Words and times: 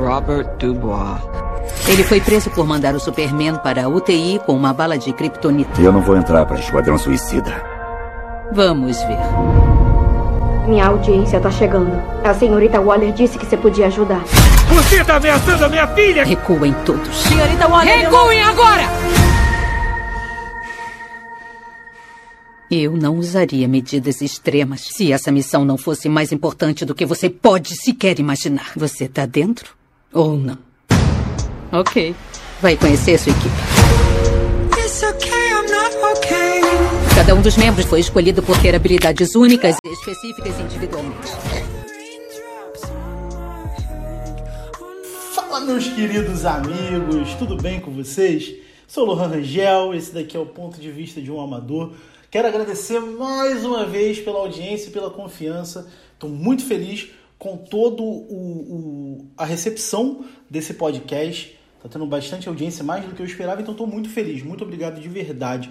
Robert 0.00 0.56
Dubois. 0.58 1.20
Ele 1.86 2.02
foi 2.02 2.20
preso 2.20 2.50
por 2.50 2.66
mandar 2.66 2.94
o 2.94 3.00
Superman 3.00 3.56
para 3.62 3.84
a 3.84 3.88
UTI 3.88 4.40
com 4.46 4.54
uma 4.54 4.72
bala 4.72 4.96
de 4.96 5.12
kryptonita. 5.12 5.80
Eu 5.80 5.92
não 5.92 6.00
vou 6.00 6.16
entrar 6.16 6.46
para 6.46 6.58
Esquadrão 6.58 6.96
Suicida. 6.96 7.62
Vamos 8.52 8.96
ver. 9.02 9.18
Minha 10.66 10.86
audiência 10.86 11.40
tá 11.40 11.50
chegando. 11.50 11.92
A 12.24 12.32
senhorita 12.32 12.80
Waller 12.80 13.12
disse 13.12 13.38
que 13.38 13.44
você 13.44 13.56
podia 13.56 13.86
ajudar. 13.86 14.22
Você 14.72 15.04
tá 15.04 15.16
ameaçando 15.16 15.64
a 15.64 15.68
minha 15.68 15.86
filha! 15.88 16.24
Recuem 16.24 16.74
todos. 16.84 17.22
Senhorita 17.22 17.68
Waller... 17.68 17.98
Recuem 17.98 18.42
agora! 18.42 18.84
Eu 22.70 22.92
não 22.92 23.16
usaria 23.16 23.66
medidas 23.66 24.20
extremas 24.20 24.82
se 24.92 25.12
essa 25.12 25.32
missão 25.32 25.64
não 25.64 25.76
fosse 25.76 26.08
mais 26.08 26.30
importante 26.30 26.84
do 26.84 26.94
que 26.94 27.04
você 27.04 27.28
pode 27.28 27.74
sequer 27.74 28.20
imaginar. 28.20 28.70
Você 28.76 29.08
tá 29.08 29.26
dentro 29.26 29.79
ou 30.12 30.36
não? 30.36 30.58
Ok. 31.72 32.14
Vai 32.60 32.76
conhecer 32.76 33.18
sua 33.18 33.32
equipe. 33.32 33.54
Cada 37.14 37.34
um 37.34 37.42
dos 37.42 37.56
membros 37.56 37.86
foi 37.86 38.00
escolhido 38.00 38.42
por 38.42 38.60
ter 38.60 38.74
habilidades 38.74 39.34
únicas 39.34 39.76
e 39.84 39.88
específicas 39.92 40.58
individualmente. 40.60 41.30
Fala, 45.34 45.60
meus 45.60 45.88
queridos 45.88 46.44
amigos, 46.44 47.34
tudo 47.38 47.56
bem 47.56 47.80
com 47.80 47.92
vocês? 47.92 48.54
Sou 48.88 49.04
Lohan 49.04 49.28
Rangel, 49.28 49.94
esse 49.94 50.12
daqui 50.12 50.36
é 50.36 50.40
o 50.40 50.46
ponto 50.46 50.80
de 50.80 50.90
vista 50.90 51.20
de 51.20 51.30
um 51.30 51.40
amador. 51.40 51.92
Quero 52.30 52.48
agradecer 52.48 53.00
mais 53.00 53.64
uma 53.64 53.86
vez 53.86 54.18
pela 54.18 54.38
audiência 54.40 54.88
e 54.88 54.92
pela 54.92 55.10
confiança. 55.10 55.86
Estou 56.14 56.28
muito 56.28 56.64
feliz 56.64 57.08
com 57.40 57.56
todo 57.56 58.04
o, 58.04 59.24
o, 59.24 59.30
a 59.34 59.46
recepção 59.46 60.26
desse 60.48 60.74
podcast. 60.74 61.58
Está 61.78 61.88
tendo 61.88 62.04
bastante 62.04 62.46
audiência, 62.46 62.84
mais 62.84 63.06
do 63.06 63.14
que 63.14 63.22
eu 63.22 63.24
esperava, 63.24 63.62
então 63.62 63.72
estou 63.72 63.86
muito 63.86 64.10
feliz. 64.10 64.42
Muito 64.42 64.62
obrigado 64.62 65.00
de 65.00 65.08
verdade. 65.08 65.70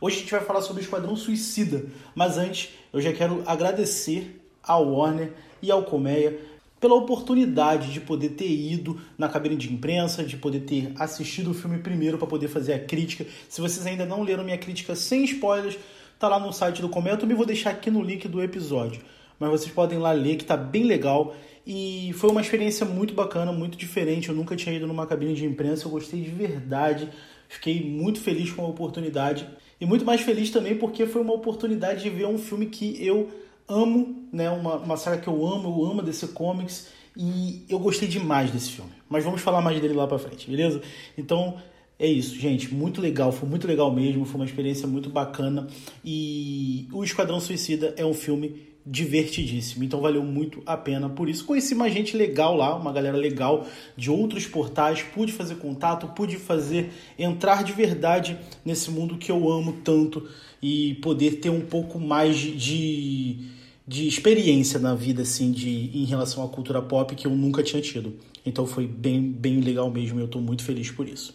Hoje 0.00 0.16
a 0.16 0.18
gente 0.20 0.30
vai 0.30 0.40
falar 0.40 0.62
sobre 0.62 0.80
o 0.80 0.84
Esquadrão 0.84 1.14
Suicida, 1.14 1.84
mas 2.14 2.38
antes 2.38 2.70
eu 2.90 3.02
já 3.02 3.12
quero 3.12 3.42
agradecer 3.46 4.40
ao 4.62 4.90
Warner 4.94 5.34
e 5.60 5.70
ao 5.70 5.82
Colmeia 5.82 6.40
pela 6.80 6.94
oportunidade 6.94 7.92
de 7.92 8.00
poder 8.00 8.30
ter 8.30 8.48
ido 8.48 8.98
na 9.18 9.28
cabine 9.28 9.56
de 9.56 9.70
imprensa, 9.70 10.24
de 10.24 10.38
poder 10.38 10.60
ter 10.60 10.90
assistido 10.96 11.50
o 11.50 11.54
filme 11.54 11.80
primeiro 11.80 12.16
para 12.16 12.26
poder 12.26 12.48
fazer 12.48 12.72
a 12.72 12.80
crítica. 12.80 13.26
Se 13.46 13.60
vocês 13.60 13.86
ainda 13.86 14.06
não 14.06 14.22
leram 14.22 14.42
minha 14.42 14.56
crítica 14.56 14.96
sem 14.96 15.22
spoilers, 15.24 15.78
tá 16.18 16.28
lá 16.28 16.40
no 16.40 16.50
site 16.50 16.80
do 16.80 16.88
Colmeia. 16.88 17.12
Eu 17.12 17.18
também 17.18 17.36
vou 17.36 17.44
deixar 17.44 17.68
aqui 17.68 17.90
no 17.90 18.02
link 18.02 18.26
do 18.26 18.42
episódio. 18.42 19.02
Mas 19.40 19.50
vocês 19.50 19.72
podem 19.72 19.98
lá 19.98 20.12
ler 20.12 20.36
que 20.36 20.44
tá 20.44 20.56
bem 20.56 20.84
legal 20.84 21.34
e 21.66 22.12
foi 22.14 22.30
uma 22.30 22.42
experiência 22.42 22.84
muito 22.84 23.14
bacana, 23.14 23.50
muito 23.50 23.78
diferente. 23.78 24.28
Eu 24.28 24.34
nunca 24.34 24.54
tinha 24.54 24.76
ido 24.76 24.86
numa 24.86 25.06
cabine 25.06 25.34
de 25.34 25.46
imprensa, 25.46 25.86
eu 25.86 25.90
gostei 25.90 26.20
de 26.20 26.30
verdade. 26.30 27.08
Fiquei 27.48 27.82
muito 27.82 28.20
feliz 28.20 28.52
com 28.52 28.62
a 28.62 28.68
oportunidade 28.68 29.48
e 29.80 29.86
muito 29.86 30.04
mais 30.04 30.20
feliz 30.20 30.50
também 30.50 30.76
porque 30.76 31.06
foi 31.06 31.22
uma 31.22 31.32
oportunidade 31.32 32.02
de 32.02 32.10
ver 32.10 32.26
um 32.26 32.36
filme 32.36 32.66
que 32.66 33.04
eu 33.04 33.30
amo, 33.66 34.28
né? 34.30 34.50
Uma, 34.50 34.76
uma 34.76 34.96
saga 34.96 35.22
que 35.22 35.28
eu 35.28 35.46
amo, 35.46 35.68
eu 35.68 35.90
amo 35.90 36.02
DC 36.02 36.28
Comics 36.28 36.88
e 37.16 37.64
eu 37.68 37.78
gostei 37.78 38.06
demais 38.06 38.50
desse 38.50 38.70
filme. 38.72 38.92
Mas 39.08 39.24
vamos 39.24 39.40
falar 39.40 39.62
mais 39.62 39.80
dele 39.80 39.94
lá 39.94 40.06
pra 40.06 40.18
frente, 40.18 40.50
beleza? 40.50 40.82
Então 41.16 41.56
é 41.98 42.06
isso, 42.06 42.34
gente. 42.34 42.72
Muito 42.72 43.00
legal, 43.00 43.32
foi 43.32 43.48
muito 43.48 43.66
legal 43.66 43.92
mesmo, 43.92 44.24
foi 44.24 44.36
uma 44.36 44.44
experiência 44.44 44.86
muito 44.86 45.08
bacana. 45.08 45.66
E 46.04 46.88
o 46.92 47.02
Esquadrão 47.02 47.40
Suicida 47.40 47.94
é 47.96 48.04
um 48.04 48.14
filme 48.14 48.69
divertidíssimo, 48.84 49.84
então 49.84 50.00
valeu 50.00 50.22
muito 50.22 50.62
a 50.64 50.76
pena 50.76 51.08
por 51.08 51.28
isso. 51.28 51.44
Conheci 51.44 51.74
uma 51.74 51.90
gente 51.90 52.16
legal 52.16 52.56
lá, 52.56 52.74
uma 52.74 52.92
galera 52.92 53.16
legal 53.16 53.66
de 53.96 54.10
outros 54.10 54.46
portais, 54.46 55.02
pude 55.02 55.32
fazer 55.32 55.56
contato, 55.56 56.08
pude 56.08 56.36
fazer 56.36 56.90
entrar 57.18 57.62
de 57.62 57.72
verdade 57.72 58.38
nesse 58.64 58.90
mundo 58.90 59.18
que 59.18 59.30
eu 59.30 59.50
amo 59.50 59.80
tanto 59.84 60.26
e 60.62 60.94
poder 60.96 61.36
ter 61.36 61.50
um 61.50 61.60
pouco 61.60 62.00
mais 62.00 62.36
de, 62.36 63.48
de 63.86 64.08
experiência 64.08 64.80
na 64.80 64.94
vida 64.94 65.22
assim 65.22 65.52
de 65.52 65.90
em 65.94 66.04
relação 66.04 66.42
à 66.44 66.48
cultura 66.48 66.80
pop 66.80 67.14
que 67.14 67.26
eu 67.26 67.32
nunca 67.32 67.62
tinha 67.62 67.82
tido. 67.82 68.14
Então 68.44 68.66
foi 68.66 68.86
bem 68.86 69.20
bem 69.20 69.60
legal 69.60 69.90
mesmo, 69.90 70.18
eu 70.18 70.24
estou 70.24 70.40
muito 70.40 70.64
feliz 70.64 70.90
por 70.90 71.06
isso. 71.06 71.34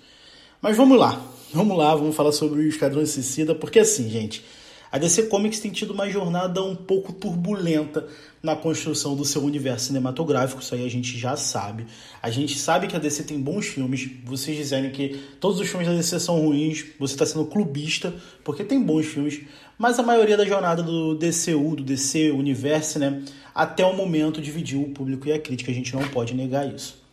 Mas 0.62 0.76
vamos 0.76 0.98
lá, 0.98 1.24
vamos 1.54 1.78
lá, 1.78 1.94
vamos 1.96 2.16
falar 2.16 2.32
sobre 2.32 2.60
o 2.60 2.68
Esquadrão 2.68 3.06
Suicida, 3.06 3.54
porque 3.54 3.78
assim, 3.78 4.10
gente, 4.10 4.44
a 4.92 4.98
DC 4.98 5.24
Comics 5.24 5.60
tem 5.60 5.72
tido 5.72 5.94
uma 5.94 6.10
jornada 6.10 6.64
um 6.64 6.76
pouco 6.76 7.12
turbulenta 7.12 8.08
na 8.42 8.56
construção 8.56 9.16
do 9.16 9.26
seu 9.26 9.44
universo 9.44 9.88
cinematográfico, 9.88 10.62
isso 10.62 10.76
aí 10.76 10.86
a 10.86 10.90
gente 10.90 11.18
já 11.18 11.36
sabe. 11.36 11.88
A 12.22 12.30
gente 12.30 12.58
sabe 12.58 12.88
que 12.88 12.96
a 12.96 13.00
DC 13.00 13.24
tem 13.24 13.42
bons 13.42 13.66
filmes, 13.66 14.08
vocês 14.24 14.56
dizerem 14.56 14.92
que 14.92 15.20
todos 15.40 15.60
os 15.60 15.68
filmes 15.68 15.88
da 15.88 15.94
DC 15.94 16.20
são 16.20 16.40
ruins, 16.40 16.86
você 17.00 17.16
está 17.16 17.26
sendo 17.26 17.46
clubista, 17.46 18.14
porque 18.44 18.64
tem 18.64 18.82
bons 18.82 19.08
filmes, 19.08 19.42
mas 19.78 20.00
a 20.00 20.04
maioria 20.04 20.38
da 20.38 20.46
jornada 20.46 20.84
do 20.84 21.16
DCU, 21.16 21.76
do 21.76 21.84
DC 21.84 22.32
Universo, 22.32 23.00
né, 23.00 23.24
até 23.54 23.84
o 23.84 23.96
momento 23.96 24.42
dividiu 24.42 24.82
o 24.84 24.90
público 24.90 25.28
e 25.28 25.34
a 25.34 25.40
crítica, 25.40 25.72
a 25.72 25.76
gente 25.76 25.94
não 25.94 26.08
pode 26.10 26.34
negar 26.34 26.72
isso. 26.72 27.04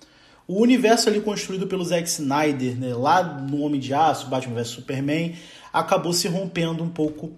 O 0.47 0.61
universo 0.61 1.09
ali 1.09 1.21
construído 1.21 1.67
pelo 1.67 1.85
Zack 1.85 2.07
Snyder, 2.09 2.79
né, 2.79 2.95
lá 2.95 3.23
no 3.23 3.63
Homem 3.63 3.81
de 3.81 3.95
Aço, 3.95 4.29
Batman 4.29 4.57
vs 4.57 4.69
Superman, 4.69 5.35
acabou 5.73 6.13
se 6.13 6.29
rompendo 6.29 6.83
um 6.83 6.89
pouco 6.89 7.33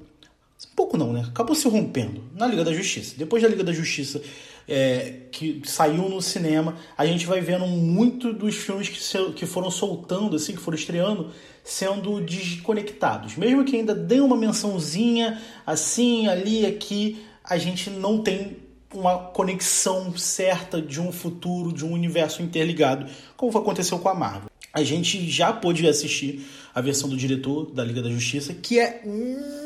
pouco 0.75 0.97
não, 0.97 1.13
né? 1.13 1.25
Acabou 1.29 1.55
se 1.55 1.69
rompendo 1.69 2.25
na 2.35 2.47
Liga 2.47 2.65
da 2.65 2.73
Justiça. 2.73 3.15
Depois 3.17 3.43
da 3.43 3.49
Liga 3.49 3.65
da 3.65 3.73
Justiça, 3.73 4.23
é, 4.69 5.21
que 5.31 5.63
saiu 5.65 6.09
no 6.09 6.21
cinema, 6.23 6.77
a 6.97 7.05
gente 7.07 7.27
vai 7.27 7.41
vendo 7.41 7.67
muito 7.67 8.33
dos 8.33 8.55
filmes 8.57 8.89
que, 8.89 9.03
se, 9.03 9.19
que 9.33 9.47
foram 9.47 9.71
soltando, 9.71 10.37
assim, 10.37 10.55
que 10.55 10.61
foram 10.61 10.77
estreando, 10.77 11.31
sendo 11.63 12.21
desconectados. 12.21 13.37
Mesmo 13.37 13.65
que 13.65 13.77
ainda 13.77 13.95
dê 13.95 14.21
uma 14.21 14.37
mençãozinha, 14.37 15.41
assim, 15.67 16.27
ali, 16.29 16.67
aqui, 16.67 17.25
a 17.43 17.59
gente 17.59 17.91
não 17.91 18.23
tem 18.23 18.57
uma 18.93 19.19
conexão 19.19 20.17
certa 20.17 20.81
de 20.81 21.01
um 21.01 21.11
futuro, 21.11 21.73
de 21.73 21.85
um 21.85 21.93
universo 21.93 22.43
interligado, 22.43 23.11
como 23.37 23.57
aconteceu 23.59 23.99
com 23.99 24.09
a 24.09 24.15
Marvel. 24.15 24.49
A 24.73 24.83
gente 24.83 25.29
já 25.29 25.53
pôde 25.53 25.87
assistir 25.87 26.47
a 26.75 26.81
versão 26.81 27.09
do 27.09 27.17
diretor 27.17 27.71
da 27.73 27.85
Liga 27.85 28.03
da 28.03 28.11
Justiça, 28.11 28.55
que 28.55 28.79
é 28.79 29.03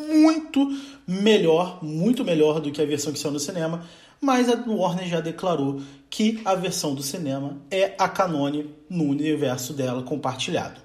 muito 0.09 0.67
melhor, 1.07 1.83
muito 1.85 2.25
melhor 2.25 2.61
do 2.61 2.71
que 2.71 2.81
a 2.81 2.87
versão 2.87 3.13
que 3.13 3.19
saiu 3.19 3.33
no 3.33 3.41
cinema, 3.41 3.85
mas 4.21 4.49
a 4.49 4.55
Warner 4.67 5.07
já 5.07 5.21
declarou 5.21 5.81
que 6.11 6.41
a 6.45 6.55
versão 6.55 6.95
do 6.95 7.03
cinema 7.03 7.59
é 7.71 7.95
a 7.99 8.09
canone 8.09 8.75
no 8.89 9.05
universo 9.05 9.73
dela 9.73 10.03
compartilhado. 10.03 10.81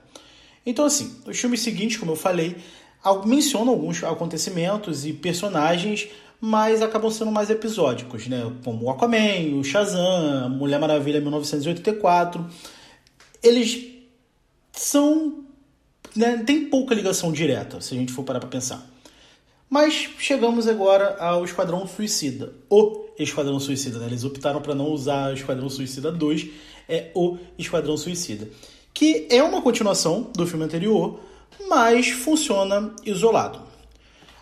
Então, 0.66 0.85
assim, 0.85 1.16
os 1.25 1.38
filmes 1.39 1.62
seguintes, 1.62 1.97
como 1.97 2.12
eu 2.12 2.16
falei, 2.16 2.56
mencionam 3.25 3.73
alguns 3.73 4.03
acontecimentos 4.03 5.06
e 5.06 5.13
personagens, 5.13 6.07
mas 6.39 6.81
acabam 6.81 7.09
sendo 7.09 7.31
mais 7.31 7.50
episódicos, 7.50 8.28
né? 8.28 8.51
Como 8.63 8.85
o 8.85 8.89
Aquaman, 8.89 9.56
o 9.56 9.63
Shazam, 9.63 10.50
Mulher 10.50 10.79
Maravilha 10.79 11.19
1984. 11.19 12.45
Eles 13.41 13.85
são. 14.72 15.44
Né, 16.16 16.44
tem 16.45 16.66
pouca 16.66 16.94
ligação 16.94 17.31
direta, 17.31 17.81
se 17.81 17.95
a 17.95 17.97
gente 17.97 18.13
for 18.13 18.23
parar 18.23 18.39
para 18.39 18.50
pensar. 18.50 18.93
Mas 19.73 20.07
chegamos 20.19 20.67
agora 20.67 21.17
ao 21.17 21.44
Esquadrão 21.44 21.88
Suicida. 21.88 22.53
O 22.69 23.06
Esquadrão 23.17 23.59
Suicida, 23.59 23.97
né? 23.97 24.06
Eles 24.06 24.23
optaram 24.23 24.61
para 24.61 24.75
não 24.75 24.91
usar 24.91 25.31
o 25.31 25.34
Esquadrão 25.34 25.67
Suicida 25.67 26.11
2, 26.11 26.47
é 26.88 27.09
o 27.16 27.39
Esquadrão 27.57 27.97
Suicida. 27.97 28.47
Que 28.94 29.25
é 29.31 29.41
uma 29.41 29.63
continuação 29.63 30.29
do 30.35 30.45
filme 30.45 30.63
anterior, 30.63 31.19
mas 31.67 32.09
funciona 32.09 32.94
isolado. 33.03 33.63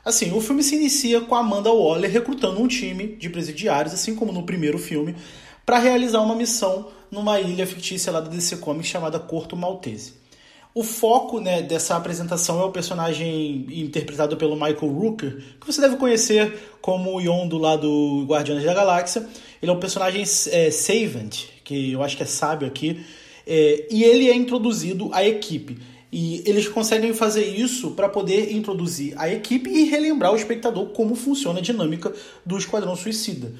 Assim, 0.03 0.33
o 0.33 0.41
filme 0.41 0.61
se 0.61 0.75
inicia 0.75 1.21
com 1.21 1.33
Amanda 1.33 1.71
Waller 1.71 2.11
recrutando 2.11 2.61
um 2.61 2.67
time 2.67 3.15
de 3.15 3.29
presidiários, 3.29 3.93
assim 3.93 4.13
como 4.13 4.33
no 4.33 4.43
primeiro 4.43 4.77
filme, 4.77 5.15
para 5.65 5.79
realizar 5.79 6.19
uma 6.19 6.35
missão 6.35 6.89
numa 7.09 7.39
ilha 7.39 7.65
fictícia 7.65 8.11
lá 8.11 8.19
da 8.19 8.27
DC 8.27 8.57
Comics 8.57 8.91
chamada 8.91 9.17
Corto 9.17 9.55
Maltese. 9.55 10.20
O 10.73 10.83
foco 10.83 11.41
né, 11.41 11.61
dessa 11.61 11.97
apresentação 11.97 12.61
é 12.61 12.63
o 12.63 12.71
personagem 12.71 13.65
interpretado 13.69 14.37
pelo 14.37 14.55
Michael 14.55 14.87
Rooker, 14.87 15.43
que 15.59 15.67
você 15.67 15.81
deve 15.81 15.97
conhecer 15.97 16.77
como 16.81 17.13
o 17.13 17.19
Yondo 17.19 17.57
lá 17.57 17.75
do 17.75 18.23
Guardiões 18.25 18.63
da 18.63 18.73
Galáxia. 18.73 19.27
Ele 19.61 19.69
é 19.69 19.73
um 19.73 19.79
personagem 19.79 20.21
é, 20.21 20.71
Savant, 20.71 21.43
que 21.65 21.91
eu 21.91 22.01
acho 22.01 22.15
que 22.15 22.23
é 22.23 22.25
sábio 22.25 22.67
aqui, 22.67 23.03
é, 23.45 23.85
e 23.91 24.01
ele 24.03 24.29
é 24.29 24.33
introduzido 24.33 25.09
à 25.11 25.25
equipe. 25.25 25.77
E 26.09 26.41
eles 26.45 26.69
conseguem 26.69 27.13
fazer 27.13 27.45
isso 27.45 27.91
para 27.91 28.07
poder 28.07 28.53
introduzir 28.53 29.13
a 29.17 29.29
equipe 29.29 29.69
e 29.69 29.85
relembrar 29.89 30.31
o 30.31 30.37
espectador 30.37 30.87
como 30.87 31.15
funciona 31.15 31.59
a 31.59 31.61
dinâmica 31.61 32.13
do 32.45 32.57
Esquadrão 32.57 32.95
Suicida. 32.95 33.53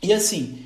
E 0.00 0.12
assim, 0.12 0.58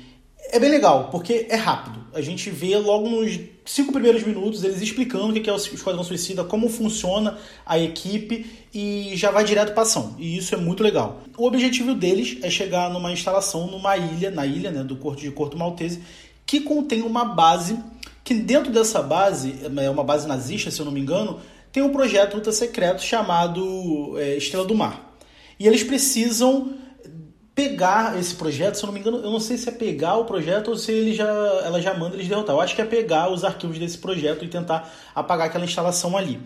é 0.51 0.59
bem 0.59 0.69
legal, 0.69 1.09
porque 1.11 1.47
é 1.49 1.55
rápido. 1.55 2.05
A 2.13 2.21
gente 2.21 2.49
vê 2.49 2.77
logo 2.77 3.09
nos 3.09 3.39
cinco 3.65 3.91
primeiros 3.91 4.23
minutos 4.23 4.63
eles 4.63 4.81
explicando 4.81 5.27
o 5.27 5.33
que 5.33 5.49
é 5.49 5.53
o 5.53 5.57
Esquadrão 5.57 6.03
Suicida, 6.03 6.43
como 6.43 6.69
funciona 6.69 7.37
a 7.65 7.77
equipe 7.77 8.45
e 8.73 9.11
já 9.15 9.29
vai 9.29 9.43
direto 9.43 9.73
para 9.73 9.83
ação. 9.83 10.15
E 10.17 10.37
isso 10.37 10.55
é 10.55 10.57
muito 10.57 10.81
legal. 10.81 11.21
O 11.37 11.45
objetivo 11.45 11.93
deles 11.93 12.37
é 12.41 12.49
chegar 12.49 12.89
numa 12.89 13.11
instalação 13.11 13.67
numa 13.67 13.95
ilha, 13.97 14.31
na 14.31 14.45
ilha 14.45 14.71
né, 14.71 14.83
do 14.83 14.95
Corto 14.95 15.21
de 15.21 15.31
Corto 15.31 15.57
Maltese, 15.57 16.01
que 16.45 16.61
contém 16.61 17.01
uma 17.01 17.25
base 17.25 17.77
que 18.23 18.33
dentro 18.33 18.73
dessa 18.73 19.01
base, 19.01 19.55
é 19.77 19.89
uma 19.89 20.03
base 20.03 20.27
nazista, 20.27 20.69
se 20.69 20.81
eu 20.81 20.85
não 20.85 20.91
me 20.91 20.99
engano, 20.99 21.39
tem 21.71 21.81
um 21.81 21.93
projeto 21.93 22.33
ultra 22.33 22.51
secreto 22.51 23.01
chamado 23.01 24.17
é, 24.17 24.35
Estrela 24.35 24.65
do 24.65 24.75
Mar. 24.75 25.17
E 25.57 25.65
eles 25.65 25.81
precisam 25.81 26.73
pegar 27.57 28.19
esse 28.19 28.35
projeto, 28.35 28.75
se 28.75 28.83
eu 28.83 28.87
não 28.87 28.93
me 28.93 28.99
engano, 28.99 29.17
eu 29.17 29.31
não 29.31 29.39
sei 29.39 29.57
se 29.57 29.67
é 29.67 29.71
pegar 29.71 30.15
o 30.17 30.25
projeto 30.25 30.67
ou 30.67 30.77
se 30.77 30.91
ele 30.91 31.11
já, 31.11 31.25
ela 31.25 31.81
já 31.81 31.91
manda 31.91 32.15
eles 32.15 32.27
derrotar. 32.27 32.55
Eu 32.55 32.61
acho 32.61 32.75
que 32.75 32.81
é 32.83 32.85
pegar 32.85 33.31
os 33.31 33.43
arquivos 33.43 33.79
desse 33.79 33.97
projeto 33.97 34.45
e 34.45 34.47
tentar 34.47 34.93
apagar 35.15 35.47
aquela 35.47 35.65
instalação 35.65 36.15
ali. 36.15 36.39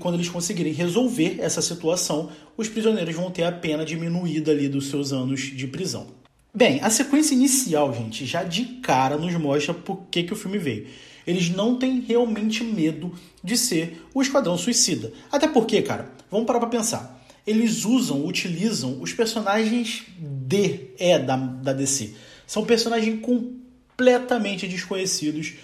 Quando 0.00 0.14
eles 0.14 0.30
conseguirem 0.30 0.72
resolver 0.72 1.36
essa 1.38 1.60
situação, 1.60 2.30
os 2.56 2.66
prisioneiros 2.66 3.14
vão 3.14 3.30
ter 3.30 3.42
a 3.42 3.52
pena 3.52 3.84
diminuída 3.84 4.50
ali 4.50 4.70
dos 4.70 4.88
seus 4.88 5.12
anos 5.12 5.38
de 5.38 5.66
prisão. 5.66 6.06
Bem, 6.54 6.80
a 6.82 6.88
sequência 6.88 7.34
inicial, 7.34 7.92
gente, 7.92 8.24
já 8.24 8.42
de 8.42 8.64
cara 8.80 9.18
nos 9.18 9.34
mostra 9.34 9.74
por 9.74 10.06
que, 10.10 10.22
que 10.22 10.32
o 10.32 10.36
filme 10.36 10.56
veio. 10.56 10.86
Eles 11.26 11.50
não 11.50 11.78
têm 11.78 12.00
realmente 12.00 12.64
medo 12.64 13.12
de 13.44 13.54
ser 13.58 14.02
o 14.14 14.22
Esquadrão 14.22 14.56
Suicida. 14.56 15.12
Até 15.30 15.46
porque, 15.46 15.82
cara, 15.82 16.10
vamos 16.30 16.46
parar 16.46 16.58
pra 16.58 16.70
pensar 16.70 17.17
eles 17.46 17.84
usam, 17.84 18.24
utilizam 18.24 19.00
os 19.00 19.12
personagens 19.12 20.04
D, 20.18 20.90
E 20.98 21.18
da, 21.18 21.36
da 21.36 21.72
DC. 21.72 22.14
São 22.46 22.64
personagens 22.64 23.20
completamente 23.20 24.66
desconhecidos 24.66 25.54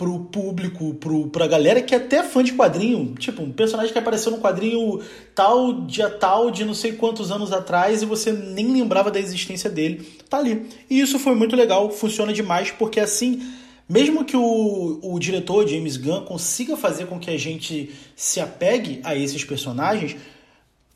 pro 0.00 0.18
público, 0.18 0.94
pro, 0.94 1.28
pra 1.28 1.46
galera 1.46 1.82
que 1.82 1.94
é 1.94 1.98
até 1.98 2.22
fã 2.22 2.42
de 2.42 2.54
quadrinho. 2.54 3.14
Tipo, 3.18 3.42
um 3.42 3.52
personagem 3.52 3.92
que 3.92 3.98
apareceu 3.98 4.32
no 4.32 4.38
quadrinho 4.38 4.98
tal, 5.34 5.82
dia 5.82 6.08
tal, 6.08 6.50
de 6.50 6.64
não 6.64 6.72
sei 6.72 6.92
quantos 6.92 7.30
anos 7.30 7.52
atrás, 7.52 8.00
e 8.00 8.06
você 8.06 8.32
nem 8.32 8.72
lembrava 8.72 9.10
da 9.10 9.20
existência 9.20 9.68
dele. 9.68 10.08
Tá 10.30 10.38
ali. 10.38 10.66
E 10.88 10.98
isso 10.98 11.18
foi 11.18 11.34
muito 11.34 11.54
legal, 11.54 11.90
funciona 11.90 12.32
demais, 12.32 12.70
porque 12.70 12.98
assim. 12.98 13.42
Mesmo 13.86 14.24
que 14.24 14.36
o, 14.36 15.00
o 15.02 15.18
diretor 15.18 15.66
James 15.66 15.96
Gunn 15.96 16.24
consiga 16.24 16.76
fazer 16.76 17.06
com 17.06 17.18
que 17.18 17.28
a 17.28 17.36
gente 17.36 17.90
se 18.14 18.38
apegue 18.38 19.00
a 19.02 19.16
esses 19.16 19.42
personagens, 19.44 20.14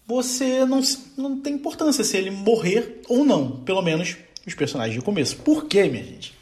você 0.06 0.65
não, 0.65 0.81
não 1.17 1.41
tem 1.41 1.55
importância 1.55 2.05
se 2.05 2.17
ele 2.17 2.31
morrer 2.31 3.01
ou 3.09 3.25
não, 3.25 3.61
pelo 3.61 3.83
menos 3.83 4.17
os 4.47 4.55
personagens 4.55 4.95
de 4.99 5.05
começo. 5.05 5.37
Por 5.37 5.67
quê, 5.67 5.85
minha 5.85 6.05
gente? 6.05 6.35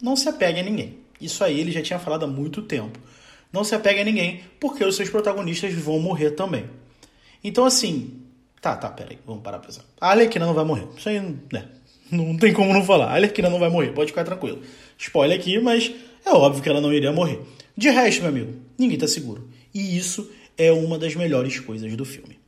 Não 0.00 0.16
se 0.16 0.28
apegue 0.28 0.60
a 0.60 0.62
ninguém. 0.62 0.98
Isso 1.20 1.44
aí 1.44 1.60
ele 1.60 1.70
já 1.70 1.80
tinha 1.80 1.98
falado 1.98 2.24
há 2.24 2.26
muito 2.26 2.62
tempo. 2.62 2.98
Não 3.52 3.62
se 3.62 3.74
apegue 3.74 4.00
a 4.00 4.04
ninguém, 4.04 4.42
porque 4.58 4.84
os 4.84 4.96
seus 4.96 5.08
protagonistas 5.08 5.72
vão 5.74 6.00
morrer 6.00 6.32
também. 6.32 6.64
Então, 7.44 7.64
assim. 7.64 8.18
Tá, 8.60 8.76
tá, 8.76 8.88
peraí, 8.88 9.18
vamos 9.26 9.42
parar 9.42 9.58
pra 9.58 9.68
pensar. 9.68 9.84
A 10.00 10.10
Arlequina 10.10 10.46
não 10.46 10.54
vai 10.54 10.64
morrer. 10.64 10.86
Isso 10.96 11.08
aí, 11.08 11.20
né? 11.52 11.68
Não 12.10 12.36
tem 12.36 12.52
como 12.52 12.72
não 12.72 12.84
falar. 12.84 13.06
A 13.06 13.14
Arlequina 13.14 13.50
não 13.50 13.58
vai 13.58 13.68
morrer, 13.68 13.92
pode 13.92 14.10
ficar 14.10 14.24
tranquilo. 14.24 14.62
Spoiler 14.98 15.38
aqui, 15.38 15.58
mas 15.58 15.92
é 16.24 16.30
óbvio 16.30 16.62
que 16.62 16.68
ela 16.68 16.80
não 16.80 16.92
iria 16.92 17.12
morrer. 17.12 17.40
De 17.76 17.90
resto, 17.90 18.20
meu 18.20 18.30
amigo, 18.30 18.54
ninguém 18.78 18.98
tá 18.98 19.08
seguro. 19.08 19.48
E 19.74 19.96
isso 19.96 20.30
é 20.56 20.70
uma 20.70 20.98
das 20.98 21.14
melhores 21.14 21.58
coisas 21.58 21.94
do 21.96 22.04
filme. 22.04 22.41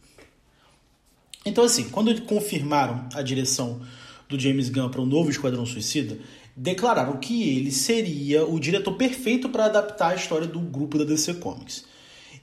Então, 1.45 1.65
assim, 1.65 1.89
quando 1.91 2.23
confirmaram 2.23 3.07
a 3.15 3.23
direção 3.23 3.81
do 4.29 4.39
James 4.39 4.69
Gunn 4.69 4.89
para 4.89 5.01
o 5.01 5.07
novo 5.07 5.31
Esquadrão 5.31 5.67
Suicida, 5.67 6.19
declararam 6.57 7.19
que 7.19 7.57
ele 7.57 7.71
seria 7.71 8.47
o 8.47 8.59
diretor 8.59 8.95
perfeito 8.95 9.49
para 9.49 9.67
adaptar 9.67 10.13
a 10.13 10.15
história 10.15 10.47
do 10.47 10.61
grupo 10.61 10.99
da 10.99 11.05
DC 11.05 11.35
Comics. 11.35 11.85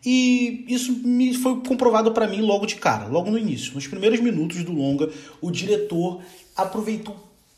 E 0.04 0.66
isso 0.68 0.92
me 0.92 1.34
foi 1.34 1.62
comprovado 1.62 2.12
para 2.12 2.28
mim 2.28 2.42
logo 2.42 2.66
de 2.66 2.76
cara, 2.76 3.08
logo 3.08 3.30
no 3.30 3.38
início. 3.38 3.74
Nos 3.74 3.88
primeiros 3.88 4.20
minutos 4.20 4.64
do 4.64 4.72
longa, 4.72 5.10
o 5.40 5.52
diretor 5.52 6.22
aproveitou 6.56 7.16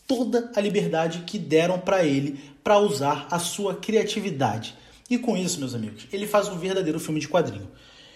toda 0.08 0.52
a 0.56 0.62
liberdade 0.62 1.24
que 1.26 1.40
deram 1.40 1.80
para 1.80 2.06
ele 2.06 2.40
para 2.64 2.78
usar 2.78 3.28
a 3.32 3.40
sua 3.40 3.76
criatividade. 3.76 4.76
E 5.10 5.18
com 5.18 5.38
isso, 5.38 5.60
meus 5.60 5.74
amigos, 5.74 6.08
ele 6.12 6.28
faz 6.28 6.50
um 6.50 6.58
verdadeiro 6.58 7.00
filme 7.00 7.20
de 7.20 7.28
quadrinho. 7.28 7.68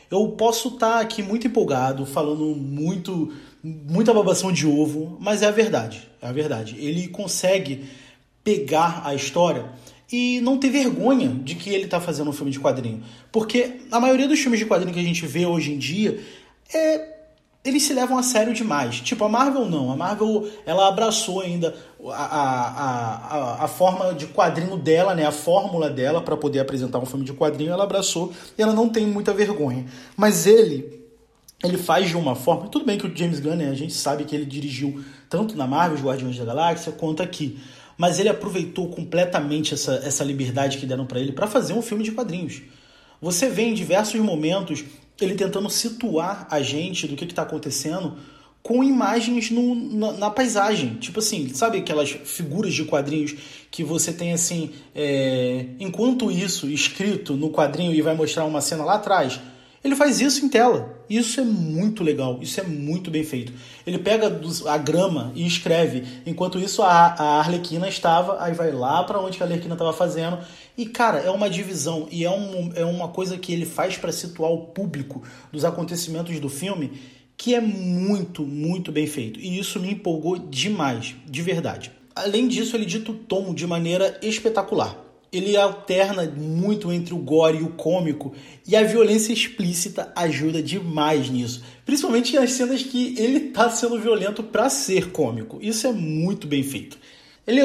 Eu 0.09 0.29
posso 0.29 0.69
estar 0.69 0.93
tá 0.93 0.99
aqui 0.99 1.21
muito 1.21 1.47
empolgado, 1.47 2.05
falando 2.05 2.55
muito, 2.55 3.33
muita 3.63 4.13
babação 4.13 4.51
de 4.51 4.65
ovo, 4.65 5.17
mas 5.19 5.41
é 5.41 5.47
a 5.47 5.51
verdade. 5.51 6.07
É 6.21 6.27
a 6.27 6.31
verdade. 6.31 6.75
Ele 6.79 7.07
consegue 7.07 7.85
pegar 8.43 9.01
a 9.05 9.13
história 9.13 9.65
e 10.11 10.39
não 10.41 10.57
ter 10.57 10.69
vergonha 10.69 11.27
de 11.27 11.55
que 11.55 11.69
ele 11.69 11.83
está 11.83 11.99
fazendo 11.99 12.29
um 12.29 12.33
filme 12.33 12.51
de 12.51 12.59
quadrinho. 12.59 13.03
Porque 13.31 13.81
a 13.91 13.99
maioria 13.99 14.27
dos 14.27 14.39
filmes 14.39 14.59
de 14.59 14.65
quadrinho 14.65 14.93
que 14.93 14.99
a 14.99 15.03
gente 15.03 15.25
vê 15.25 15.45
hoje 15.45 15.73
em 15.73 15.77
dia 15.77 16.19
é 16.73 17.16
eles 17.67 17.83
se 17.83 17.93
levam 17.93 18.17
a 18.17 18.23
sério 18.23 18.53
demais. 18.53 19.01
Tipo, 19.01 19.25
a 19.25 19.29
Marvel 19.29 19.65
não. 19.65 19.91
A 19.91 19.95
Marvel, 19.95 20.49
ela 20.65 20.87
abraçou 20.87 21.41
ainda 21.41 21.75
a, 22.05 22.13
a, 22.13 23.15
a, 23.15 23.63
a 23.65 23.67
forma 23.67 24.13
de 24.13 24.27
quadrinho 24.27 24.77
dela, 24.77 25.13
né? 25.13 25.25
A 25.25 25.31
fórmula 25.31 25.89
dela 25.89 26.21
para 26.21 26.37
poder 26.37 26.59
apresentar 26.59 26.99
um 26.99 27.05
filme 27.05 27.25
de 27.25 27.33
quadrinho, 27.33 27.71
ela 27.71 27.83
abraçou 27.83 28.31
e 28.57 28.61
ela 28.61 28.73
não 28.73 28.87
tem 28.89 29.05
muita 29.05 29.33
vergonha. 29.33 29.85
Mas 30.15 30.45
ele, 30.45 31.03
ele 31.63 31.77
faz 31.77 32.07
de 32.07 32.15
uma 32.15 32.35
forma... 32.35 32.67
Tudo 32.69 32.85
bem 32.85 32.97
que 32.97 33.07
o 33.07 33.15
James 33.15 33.39
Gunn, 33.39 33.55
né? 33.55 33.69
A 33.69 33.75
gente 33.75 33.93
sabe 33.93 34.23
que 34.23 34.35
ele 34.35 34.45
dirigiu 34.45 35.03
tanto 35.29 35.57
na 35.57 35.67
Marvel, 35.67 35.97
os 35.97 36.03
Guardiões 36.03 36.37
da 36.37 36.45
Galáxia, 36.45 36.91
quanto 36.91 37.21
aqui. 37.21 37.59
Mas 37.97 38.19
ele 38.19 38.29
aproveitou 38.29 38.87
completamente 38.89 39.73
essa, 39.73 39.95
essa 40.05 40.23
liberdade 40.23 40.77
que 40.77 40.85
deram 40.85 41.05
para 41.05 41.19
ele 41.19 41.31
para 41.31 41.47
fazer 41.47 41.73
um 41.73 41.81
filme 41.81 42.03
de 42.03 42.11
quadrinhos. 42.11 42.61
Você 43.19 43.49
vê 43.49 43.63
em 43.63 43.73
diversos 43.73 44.21
momentos 44.21 44.85
ele 45.19 45.35
tentando 45.35 45.69
situar 45.69 46.47
a 46.49 46.61
gente 46.61 47.07
do 47.07 47.15
que 47.15 47.25
está 47.25 47.41
acontecendo 47.41 48.17
com 48.61 48.83
imagens 48.83 49.49
no, 49.49 49.73
na, 49.73 50.11
na, 50.11 50.29
paisagem. 50.29 50.95
Tipo 50.95 51.19
assim, 51.19 51.47
sabe 51.53 51.77
aquelas 51.77 52.09
figuras 52.09 52.73
de 52.73 52.83
quadrinhos 52.83 53.33
que 53.71 53.81
você 53.81 54.11
tem 54.11 54.33
assim, 54.33 54.71
é, 54.93 55.67
enquanto 55.79 56.29
isso 56.29 56.67
escrito 56.67 57.33
no 57.33 57.49
quadrinho 57.49 57.93
e 57.93 58.01
vai 58.01 58.13
mostrar 58.13 58.43
uma 58.43 58.59
cena 58.59 58.83
lá 58.83 58.95
atrás, 58.95 59.39
ele 59.83 59.95
faz 59.95 60.19
isso 60.19 60.45
em 60.45 60.49
tela. 60.49 60.95
Isso 61.09 61.39
é 61.39 61.43
muito 61.43 62.03
legal, 62.03 62.39
isso 62.41 62.59
é 62.59 62.63
muito 62.63 63.09
bem 63.09 63.23
feito. 63.23 63.53
Ele 63.85 63.97
pega 63.97 64.39
a 64.67 64.77
grama 64.77 65.31
e 65.35 65.47
escreve, 65.47 66.03
enquanto 66.25 66.59
isso 66.59 66.81
a, 66.81 67.15
a 67.17 67.39
Arlequina 67.39 67.87
estava, 67.87 68.43
aí 68.43 68.53
vai 68.53 68.71
lá 68.71 69.03
para 69.03 69.19
onde 69.19 69.41
a 69.41 69.45
Arlequina 69.45 69.75
estava 69.75 69.93
fazendo. 69.93 70.37
E 70.77 70.85
cara, 70.85 71.19
é 71.19 71.31
uma 71.31 71.49
divisão 71.49 72.07
e 72.11 72.25
é, 72.25 72.29
um, 72.29 72.71
é 72.75 72.83
uma 72.83 73.07
coisa 73.07 73.37
que 73.37 73.53
ele 73.53 73.65
faz 73.65 73.97
para 73.97 74.11
situar 74.11 74.51
o 74.51 74.67
público 74.67 75.23
dos 75.51 75.63
acontecimentos 75.63 76.37
do 76.39 76.49
filme 76.49 76.91
que 77.37 77.53
é 77.53 77.61
muito, 77.61 78.43
muito 78.43 78.91
bem 78.91 79.05
feito. 79.05 79.39
E 79.39 79.59
isso 79.59 79.79
me 79.79 79.91
empolgou 79.91 80.37
demais, 80.37 81.15
de 81.25 81.41
verdade. 81.41 81.91
Além 82.15 82.47
disso, 82.47 82.75
ele 82.75 82.85
dita 82.85 83.11
o 83.11 83.13
tom 83.13 83.53
de 83.53 83.67
maneira 83.67 84.19
espetacular 84.23 85.06
ele 85.31 85.57
alterna 85.57 86.23
muito 86.25 86.91
entre 86.91 87.13
o 87.13 87.17
gore 87.17 87.57
e 87.57 87.63
o 87.63 87.69
cômico, 87.69 88.33
e 88.67 88.75
a 88.75 88.83
violência 88.83 89.33
explícita 89.33 90.11
ajuda 90.15 90.61
demais 90.61 91.29
nisso. 91.29 91.63
Principalmente 91.85 92.35
nas 92.35 92.51
cenas 92.51 92.83
que 92.83 93.15
ele 93.17 93.39
tá 93.51 93.69
sendo 93.69 93.99
violento 93.99 94.43
para 94.43 94.69
ser 94.69 95.11
cômico. 95.11 95.59
Isso 95.61 95.87
é 95.87 95.91
muito 95.91 96.47
bem 96.47 96.63
feito. 96.63 96.97
Ele, 97.45 97.61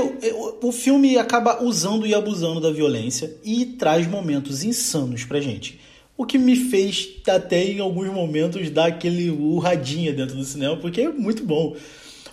o 0.61 0.71
filme 0.71 1.19
acaba 1.19 1.63
usando 1.63 2.07
e 2.07 2.15
abusando 2.15 2.61
da 2.61 2.71
violência 2.71 3.37
e 3.45 3.67
traz 3.67 4.07
momentos 4.07 4.63
insanos 4.63 5.25
pra 5.25 5.41
gente. 5.41 5.81
O 6.17 6.25
que 6.25 6.39
me 6.39 6.55
fez 6.55 7.09
até 7.27 7.65
em 7.65 7.81
alguns 7.81 8.07
momentos 8.13 8.71
dar 8.71 8.87
aquele 8.87 9.29
urradinha 9.29 10.13
dentro 10.13 10.37
do 10.37 10.45
cinema, 10.45 10.77
porque 10.77 11.01
é 11.01 11.09
muito 11.09 11.45
bom. 11.45 11.75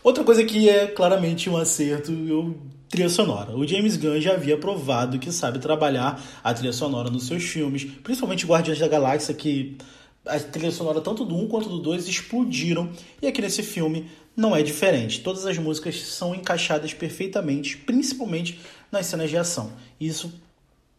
Outra 0.04 0.24
coisa 0.24 0.44
que 0.44 0.70
é 0.70 0.86
claramente 0.86 1.50
um 1.50 1.58
acerto, 1.58 2.12
eu 2.12 2.56
trilha 2.90 3.10
sonora. 3.10 3.56
O 3.56 3.66
James 3.66 3.96
Gunn 3.96 4.20
já 4.20 4.34
havia 4.34 4.58
provado 4.58 5.20
que 5.20 5.32
sabe 5.32 5.60
trabalhar 5.60 6.22
a 6.44 6.54
trilha 6.54 6.74
sonora 6.74 7.10
nos 7.10 7.28
seus 7.28 7.44
filmes, 7.44 7.86
principalmente 8.04 8.46
Guardiões 8.46 8.80
da 8.80 8.88
Galáxia, 8.88 9.34
que 9.34 9.78
a 10.26 10.40
trilha 10.40 10.72
sonora 10.72 11.00
tanto 11.00 11.24
do 11.24 11.36
1 11.36 11.48
quanto 11.48 11.70
do 11.70 11.80
2 11.80 12.08
explodiram, 12.08 12.90
e 13.22 13.28
aqui 13.28 13.42
nesse 13.42 13.64
filme 13.64 14.08
não 14.36 14.56
é 14.56 14.64
diferente. 14.64 15.22
Todas 15.22 15.46
as 15.46 15.58
músicas 15.58 16.02
são 16.02 16.34
encaixadas 16.34 16.94
perfeitamente, 16.94 17.78
principalmente 17.78 18.60
nas 18.92 19.06
cenas 19.06 19.30
de 19.30 19.38
ação. 19.38 19.72
E 20.00 20.08
isso 20.08 20.34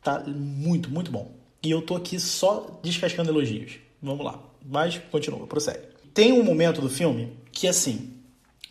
tá 0.03 0.23
muito, 0.27 0.91
muito 0.91 1.11
bom. 1.11 1.33
E 1.63 1.71
eu 1.71 1.83
tô 1.83 1.97
aqui 1.97 2.19
só 2.19 2.81
descascando 2.83 3.31
elogios. 3.31 3.79
Vamos 4.03 4.25
lá. 4.25 4.39
Mas 4.65 5.01
continua, 5.11 5.47
prossegue. 5.47 5.89
Tem 6.15 6.33
um 6.33 6.43
momento 6.43 6.81
do 6.81 6.89
filme 6.89 7.33
que 7.53 7.67
assim, 7.67 8.11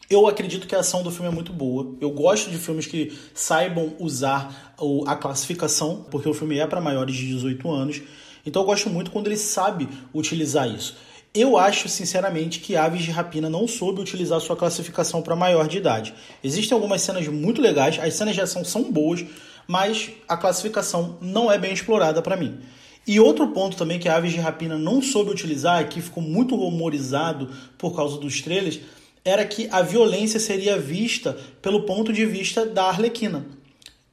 eu 0.10 0.28
acredito 0.28 0.68
que 0.68 0.76
a 0.76 0.80
ação 0.80 1.04
do 1.04 1.12
filme 1.12 1.28
é 1.28 1.34
muito 1.34 1.54
boa. 1.54 1.96
Eu 2.02 2.10
gosto 2.10 2.50
de 2.50 2.58
filmes 2.58 2.88
que 2.88 3.16
saibam 3.34 3.94
usar 4.00 4.74
a 5.06 5.16
classificação, 5.16 6.06
porque 6.10 6.28
o 6.28 6.34
filme 6.34 6.58
é 6.58 6.66
para 6.66 6.82
maiores 6.82 7.16
de 7.16 7.28
18 7.28 7.72
anos. 7.72 8.02
Então 8.46 8.64
eu 8.64 8.66
gosto 8.66 8.90
muito 8.90 9.12
quando 9.12 9.28
ele 9.28 9.38
sabe 9.38 9.88
utilizar 10.14 10.68
isso. 10.68 10.98
Eu 11.32 11.58
acho, 11.58 11.88
sinceramente, 11.88 12.60
que 12.60 12.76
Aves 12.76 13.04
de 13.04 13.12
Rapina 13.12 13.52
não 13.52 13.68
soube 13.68 14.02
utilizar 14.02 14.40
sua 14.40 14.56
classificação 14.56 15.22
para 15.22 15.36
maior 15.36 15.68
de 15.68 15.78
idade. 15.78 16.12
Existem 16.44 16.76
algumas 16.76 17.02
cenas 17.02 17.28
muito 17.28 17.62
legais, 17.62 18.00
as 18.00 18.16
cenas 18.16 18.34
de 18.34 18.42
ação 18.42 18.66
são 18.66 18.92
boas, 18.92 19.24
mas 19.68 20.10
a 20.28 20.36
classificação 20.36 21.20
não 21.22 21.52
é 21.52 21.60
bem 21.60 21.72
explorada 21.72 22.20
para 22.20 22.36
mim. 22.36 22.58
E 23.06 23.20
outro 23.20 23.48
ponto 23.50 23.78
também 23.78 24.00
que 24.00 24.10
a 24.10 24.16
Aves 24.16 24.32
de 24.32 24.40
Rapina 24.40 24.76
não 24.76 25.04
soube 25.04 25.30
utilizar, 25.30 25.88
que 25.88 26.02
ficou 26.02 26.24
muito 26.24 26.56
rumorizado 26.56 27.52
por 27.78 27.96
causa 27.96 28.18
dos 28.18 28.42
trailers, 28.42 28.80
era 29.24 29.46
que 29.46 29.68
a 29.72 29.82
violência 29.82 30.40
seria 30.40 30.78
vista 30.78 31.38
pelo 31.62 31.84
ponto 31.84 32.12
de 32.12 32.26
vista 32.26 32.66
da 32.66 32.86
Arlequina. 32.86 33.46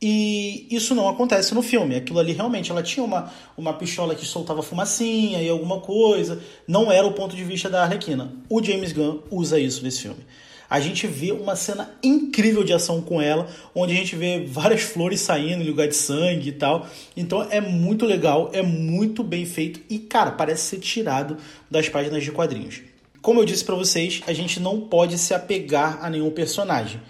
E 0.00 0.66
isso 0.70 0.94
não 0.94 1.08
acontece 1.08 1.54
no 1.54 1.62
filme. 1.62 1.96
Aquilo 1.96 2.18
ali 2.18 2.32
realmente, 2.32 2.70
ela 2.70 2.82
tinha 2.82 3.04
uma, 3.04 3.32
uma 3.56 3.72
pistola 3.72 4.14
que 4.14 4.26
soltava 4.26 4.62
fumacinha 4.62 5.40
e 5.40 5.48
alguma 5.48 5.80
coisa. 5.80 6.42
Não 6.68 6.92
era 6.92 7.06
o 7.06 7.14
ponto 7.14 7.34
de 7.34 7.42
vista 7.42 7.70
da 7.70 7.82
Arlequina. 7.82 8.32
O 8.48 8.62
James 8.62 8.92
Gunn 8.92 9.20
usa 9.30 9.58
isso 9.58 9.82
nesse 9.82 10.02
filme. 10.02 10.20
A 10.68 10.80
gente 10.80 11.06
vê 11.06 11.30
uma 11.30 11.54
cena 11.54 11.94
incrível 12.02 12.64
de 12.64 12.72
ação 12.72 13.00
com 13.00 13.22
ela, 13.22 13.48
onde 13.74 13.92
a 13.92 13.96
gente 13.96 14.16
vê 14.16 14.44
várias 14.44 14.82
flores 14.82 15.20
saindo 15.20 15.62
em 15.62 15.68
lugar 15.68 15.86
de 15.86 15.94
sangue 15.94 16.48
e 16.48 16.52
tal. 16.52 16.86
Então 17.16 17.46
é 17.50 17.60
muito 17.60 18.04
legal, 18.04 18.50
é 18.52 18.62
muito 18.62 19.22
bem 19.22 19.46
feito 19.46 19.80
e, 19.88 19.98
cara, 19.98 20.32
parece 20.32 20.62
ser 20.62 20.78
tirado 20.80 21.36
das 21.70 21.88
páginas 21.88 22.24
de 22.24 22.32
quadrinhos. 22.32 22.80
Como 23.26 23.40
eu 23.40 23.44
disse 23.44 23.64
para 23.64 23.74
vocês, 23.74 24.22
a 24.24 24.32
gente 24.32 24.60
não 24.60 24.80
pode 24.80 25.18
se 25.18 25.34
apegar 25.34 25.98
a 26.00 26.08
nenhum 26.08 26.30
personagem. 26.30 27.00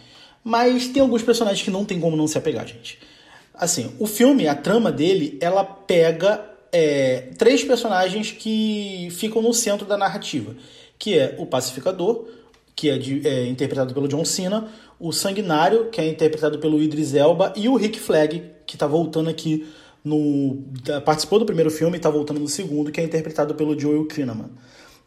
Mas 0.42 0.88
tem 0.88 1.02
alguns 1.02 1.23
personagens 1.23 1.62
que 1.62 1.70
não 1.70 1.85
tem 1.85 2.00
como 2.00 2.16
não 2.16 2.26
se 2.26 2.38
apegar, 2.38 2.66
gente. 2.66 2.99
Assim, 3.52 3.94
o 3.99 4.06
filme, 4.06 4.49
a 4.49 4.54
trama 4.54 4.90
dele, 4.90 5.37
ela 5.42 5.62
pega 5.62 6.42
é, 6.73 7.32
três 7.37 7.62
personagens 7.62 8.32
que 8.32 9.08
ficam 9.11 9.42
no 9.42 9.52
centro 9.52 9.87
da 9.87 9.99
narrativa, 9.99 10.56
que 10.99 11.18
é 11.18 11.35
o 11.37 11.44
pacificador, 11.44 12.25
que 12.75 12.88
é, 12.88 12.96
de, 12.96 13.28
é, 13.28 13.46
interpretado 13.46 13.92
pelo 13.92 14.08
John 14.08 14.25
Cena, 14.25 14.70
o 14.99 15.12
Sanguinário, 15.12 15.90
que 15.90 16.00
é 16.00 16.08
interpretado 16.08 16.58
pelo 16.58 16.82
Idris 16.82 17.12
Elba, 17.12 17.52
e 17.54 17.68
o 17.68 17.76
Rick 17.76 18.00
Flag, 18.00 18.42
que 18.66 18.76
está 18.76 18.87
voltando 18.87 19.28
aqui 19.28 19.66
no. 20.02 20.64
participou 21.04 21.38
do 21.38 21.44
primeiro 21.44 21.70
filme 21.70 21.96
e 21.96 21.99
está 21.99 22.08
voltando 22.08 22.40
no 22.40 22.49
segundo, 22.49 22.90
que 22.90 23.02
é 23.02 23.04
interpretado 23.04 23.54
pelo 23.54 23.78
Joel 23.78 24.06
Kinnaman. 24.06 24.49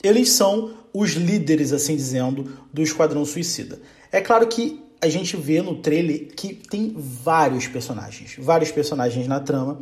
Eles 0.04 0.30
são 0.32 0.72
os 0.94 1.12
líderes, 1.12 1.72
assim 1.74 1.96
dizendo, 1.96 2.52
do 2.74 2.82
Esquadrão 2.82 3.26
Suicida. 3.26 3.80
É 4.12 4.22
claro 4.22 4.48
que 4.48 4.82
a 5.02 5.08
gente 5.08 5.38
vê 5.38 5.62
no 5.62 5.76
trailer 5.76 6.28
que 6.36 6.54
tem 6.54 6.94
vários 6.98 7.68
personagens, 7.68 8.36
vários 8.38 8.72
personagens 8.72 9.28
na 9.28 9.40
trama, 9.40 9.80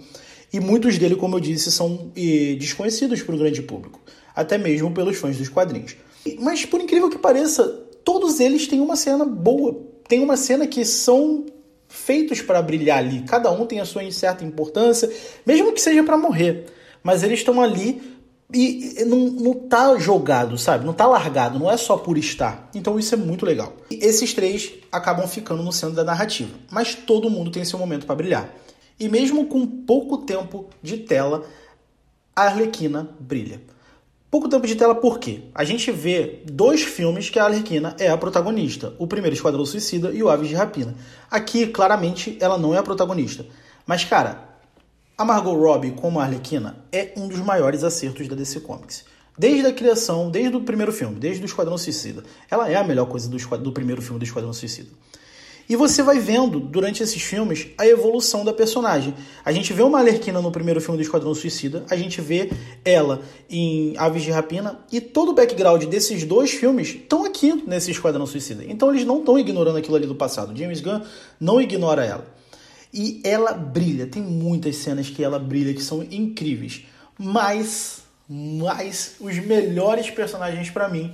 e 0.51 0.59
muitos 0.59 0.97
deles, 0.97 1.17
como 1.17 1.35
eu 1.35 1.39
disse, 1.39 1.71
são 1.71 2.11
desconhecidos 2.59 3.21
para 3.21 3.35
o 3.35 3.37
grande 3.37 3.61
público, 3.61 3.99
até 4.35 4.57
mesmo 4.57 4.91
pelos 4.91 5.17
fãs 5.17 5.37
dos 5.37 5.49
quadrinhos. 5.49 5.95
Mas 6.39 6.65
por 6.65 6.81
incrível 6.81 7.09
que 7.09 7.17
pareça, 7.17 7.63
todos 8.03 8.39
eles 8.39 8.67
têm 8.67 8.79
uma 8.79 8.95
cena 8.95 9.25
boa, 9.25 9.77
tem 10.07 10.21
uma 10.21 10.37
cena 10.37 10.67
que 10.67 10.85
são 10.85 11.45
feitos 11.87 12.41
para 12.41 12.61
brilhar 12.61 12.99
ali. 12.99 13.21
Cada 13.21 13.51
um 13.51 13.65
tem 13.65 13.79
a 13.79 13.85
sua 13.85 14.09
certa 14.11 14.43
importância, 14.43 15.09
mesmo 15.45 15.73
que 15.73 15.81
seja 15.81 16.03
para 16.03 16.17
morrer, 16.17 16.65
mas 17.01 17.23
eles 17.23 17.39
estão 17.39 17.61
ali 17.61 18.01
e 18.53 19.03
não, 19.05 19.17
não 19.17 19.53
tá 19.53 19.97
jogado, 19.97 20.57
sabe? 20.57 20.85
Não 20.85 20.93
tá 20.93 21.05
largado, 21.05 21.59
não 21.59 21.69
é 21.69 21.75
só 21.75 21.97
por 21.97 22.17
estar. 22.17 22.69
Então 22.73 22.97
isso 22.97 23.13
é 23.13 23.17
muito 23.17 23.45
legal. 23.45 23.73
E 23.91 23.95
esses 23.95 24.33
três 24.33 24.73
acabam 24.91 25.27
ficando 25.27 25.61
no 25.61 25.71
centro 25.71 25.95
da 25.95 26.03
narrativa, 26.03 26.55
mas 26.71 26.95
todo 26.95 27.29
mundo 27.29 27.51
tem 27.51 27.65
seu 27.65 27.77
momento 27.77 28.05
para 28.05 28.15
brilhar. 28.15 28.49
E 28.99 29.09
mesmo 29.09 29.45
com 29.47 29.65
pouco 29.65 30.19
tempo 30.19 30.67
de 30.81 30.97
tela, 30.97 31.45
a 32.35 32.43
Arlequina 32.43 33.09
brilha. 33.19 33.61
Pouco 34.29 34.49
tempo 34.49 34.67
de 34.67 34.75
tela 34.75 34.95
por 34.95 35.19
quê? 35.19 35.43
A 35.53 35.63
gente 35.63 35.91
vê 35.91 36.41
dois 36.45 36.83
filmes 36.83 37.29
que 37.29 37.39
a 37.39 37.45
Arlequina 37.45 37.95
é 37.97 38.09
a 38.09 38.17
protagonista. 38.17 38.93
O 38.97 39.07
primeiro, 39.07 39.35
Esquadrão 39.35 39.65
Suicida, 39.65 40.11
e 40.11 40.21
o 40.21 40.29
Aves 40.29 40.49
de 40.49 40.55
Rapina. 40.55 40.95
Aqui, 41.31 41.67
claramente, 41.67 42.37
ela 42.41 42.57
não 42.57 42.73
é 42.73 42.77
a 42.77 42.83
protagonista. 42.83 43.45
Mas, 43.85 44.03
cara, 44.03 44.56
a 45.17 45.25
Margot 45.25 45.55
Robbie 45.55 45.91
como 45.91 46.19
Arlequina 46.19 46.77
é 46.91 47.11
um 47.17 47.27
dos 47.27 47.39
maiores 47.39 47.83
acertos 47.83 48.27
da 48.27 48.35
DC 48.35 48.59
Comics. 48.59 49.03
Desde 49.35 49.65
a 49.65 49.73
criação, 49.73 50.29
desde 50.29 50.55
o 50.55 50.61
primeiro 50.61 50.91
filme, 50.91 51.19
desde 51.19 51.41
o 51.43 51.45
Esquadrão 51.45 51.77
Suicida. 51.77 52.23
Ela 52.49 52.69
é 52.69 52.75
a 52.75 52.83
melhor 52.83 53.07
coisa 53.07 53.27
do, 53.27 53.37
do 53.57 53.71
primeiro 53.71 54.01
filme 54.01 54.19
do 54.19 54.25
Esquadrão 54.25 54.53
Suicida. 54.53 54.89
E 55.67 55.75
você 55.75 56.01
vai 56.01 56.19
vendo, 56.19 56.59
durante 56.59 57.03
esses 57.03 57.21
filmes, 57.21 57.67
a 57.77 57.85
evolução 57.85 58.45
da 58.45 58.53
personagem. 58.53 59.13
A 59.43 59.51
gente 59.51 59.73
vê 59.73 59.81
uma 59.81 59.99
Arlequina 59.99 60.39
no 60.39 60.51
primeiro 60.51 60.79
filme 60.79 60.97
do 60.97 61.03
Esquadrão 61.03 61.33
Suicida, 61.33 61.83
a 61.89 61.95
gente 61.95 62.21
vê 62.21 62.51
ela 62.85 63.21
em 63.49 63.97
Aves 63.97 64.23
de 64.23 64.31
Rapina, 64.31 64.79
e 64.91 65.01
todo 65.01 65.31
o 65.31 65.33
background 65.33 65.83
desses 65.85 66.23
dois 66.23 66.51
filmes 66.51 66.89
estão 66.89 67.25
aqui 67.25 67.63
nesse 67.67 67.91
Esquadrão 67.91 68.25
Suicida. 68.25 68.63
Então 68.65 68.91
eles 68.91 69.03
não 69.03 69.19
estão 69.19 69.37
ignorando 69.37 69.77
aquilo 69.77 69.95
ali 69.95 70.05
do 70.05 70.15
passado. 70.15 70.55
James 70.57 70.79
Gunn 70.79 71.01
não 71.39 71.59
ignora 71.59 72.05
ela. 72.05 72.37
E 72.93 73.21
ela 73.23 73.53
brilha, 73.53 74.07
tem 74.07 74.21
muitas 74.21 74.77
cenas 74.77 75.09
que 75.09 75.23
ela 75.23 75.37
brilha 75.39 75.73
que 75.73 75.83
são 75.83 76.03
incríveis. 76.03 76.85
Mas, 77.17 78.03
mas 78.27 79.15
os 79.19 79.37
melhores 79.37 80.09
personagens 80.09 80.69
para 80.69 80.87
mim 80.87 81.13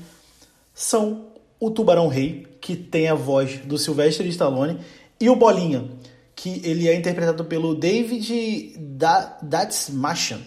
são 0.73 1.27
o 1.59 1.71
Tubarão 1.71 2.07
Rei, 2.07 2.47
que 2.59 2.75
tem 2.75 3.07
a 3.07 3.15
voz 3.15 3.57
do 3.59 3.77
Sylvester 3.77 4.25
Stallone, 4.27 4.79
e 5.19 5.29
o 5.29 5.35
Bolinha, 5.35 5.89
que 6.35 6.61
ele 6.63 6.87
é 6.87 6.95
interpretado 6.95 7.45
pelo 7.45 7.75
David 7.75 8.75
da 8.77 9.37
Datsmalshan. 9.41 10.41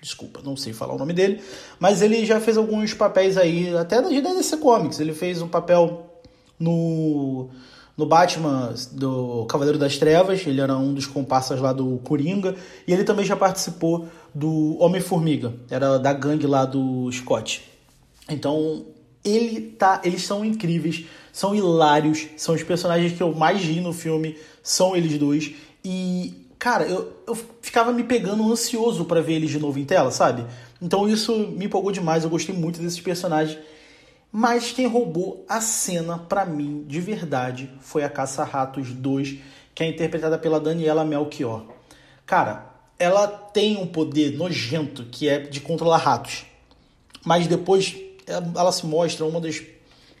Desculpa, 0.00 0.40
não 0.42 0.56
sei 0.56 0.72
falar 0.72 0.94
o 0.94 0.98
nome 0.98 1.12
dele, 1.12 1.40
mas 1.80 2.00
ele 2.00 2.24
já 2.24 2.40
fez 2.40 2.56
alguns 2.56 2.94
papéis 2.94 3.36
aí, 3.36 3.76
até 3.76 4.00
na 4.00 4.08
DC 4.08 4.58
Comics. 4.58 5.00
Ele 5.00 5.12
fez 5.12 5.42
um 5.42 5.48
papel 5.48 6.20
no 6.58 7.50
no 7.96 8.04
Batman 8.04 8.74
do 8.92 9.46
Cavaleiro 9.46 9.78
das 9.78 9.96
Trevas, 9.96 10.46
ele 10.46 10.60
era 10.60 10.76
um 10.76 10.92
dos 10.92 11.06
comparsas 11.06 11.60
lá 11.60 11.72
do 11.72 11.98
Coringa, 12.04 12.54
e 12.86 12.92
ele 12.92 13.04
também 13.04 13.24
já 13.24 13.34
participou 13.34 14.06
do 14.34 14.76
Homem-Formiga, 14.78 15.54
era 15.70 15.98
da 15.98 16.12
gangue 16.12 16.46
lá 16.46 16.64
do 16.64 17.10
Scott. 17.10 17.64
Então, 18.28 18.84
ele 19.24 19.60
tá, 19.60 20.00
eles 20.04 20.24
são 20.24 20.44
incríveis, 20.44 21.06
são 21.32 21.54
hilários, 21.54 22.26
são 22.36 22.54
os 22.54 22.62
personagens 22.62 23.12
que 23.12 23.22
eu 23.22 23.34
mais 23.34 23.62
ri 23.62 23.80
no 23.80 23.92
filme, 23.92 24.36
são 24.62 24.94
eles 24.94 25.18
dois. 25.18 25.54
E, 25.84 26.34
cara, 26.58 26.84
eu, 26.84 27.12
eu 27.26 27.36
ficava 27.62 27.92
me 27.92 28.04
pegando 28.04 28.50
ansioso 28.50 29.04
para 29.04 29.20
ver 29.20 29.34
eles 29.34 29.50
de 29.50 29.58
novo 29.58 29.78
em 29.78 29.84
tela, 29.84 30.10
sabe? 30.10 30.44
Então 30.80 31.08
isso 31.08 31.34
me 31.34 31.66
empolgou 31.66 31.92
demais, 31.92 32.24
eu 32.24 32.30
gostei 32.30 32.54
muito 32.54 32.80
desses 32.80 33.00
personagens. 33.00 33.58
Mas 34.38 34.70
quem 34.70 34.86
roubou 34.86 35.46
a 35.48 35.62
cena 35.62 36.18
para 36.18 36.44
mim 36.44 36.84
de 36.86 37.00
verdade 37.00 37.70
foi 37.80 38.04
a 38.04 38.08
Caça-Ratos 38.10 38.92
2, 38.92 39.38
que 39.74 39.82
é 39.82 39.88
interpretada 39.88 40.36
pela 40.36 40.60
Daniela 40.60 41.06
Melchior. 41.06 41.64
Cara, 42.26 42.66
ela 42.98 43.26
tem 43.26 43.78
um 43.78 43.86
poder 43.86 44.36
nojento 44.36 45.06
que 45.06 45.26
é 45.26 45.38
de 45.38 45.58
controlar 45.62 45.96
ratos. 45.96 46.44
Mas 47.24 47.46
depois 47.46 47.96
ela 48.26 48.70
se 48.72 48.84
mostra 48.84 49.24
uma 49.24 49.40
das 49.40 49.62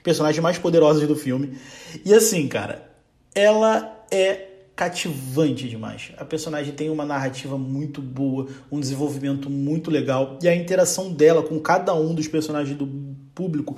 personagens 0.02 0.42
mais 0.42 0.56
poderosas 0.56 1.06
do 1.06 1.14
filme. 1.14 1.58
E 2.02 2.14
assim, 2.14 2.48
cara, 2.48 2.90
ela 3.34 4.02
é 4.10 4.48
cativante 4.74 5.68
demais. 5.68 6.12
A 6.16 6.24
personagem 6.24 6.72
tem 6.72 6.88
uma 6.88 7.04
narrativa 7.04 7.58
muito 7.58 8.00
boa, 8.00 8.46
um 8.72 8.80
desenvolvimento 8.80 9.50
muito 9.50 9.90
legal 9.90 10.38
e 10.42 10.48
a 10.48 10.56
interação 10.56 11.12
dela 11.12 11.42
com 11.42 11.60
cada 11.60 11.94
um 11.94 12.14
dos 12.14 12.28
personagens 12.28 12.76
do 12.78 12.86
público, 13.36 13.76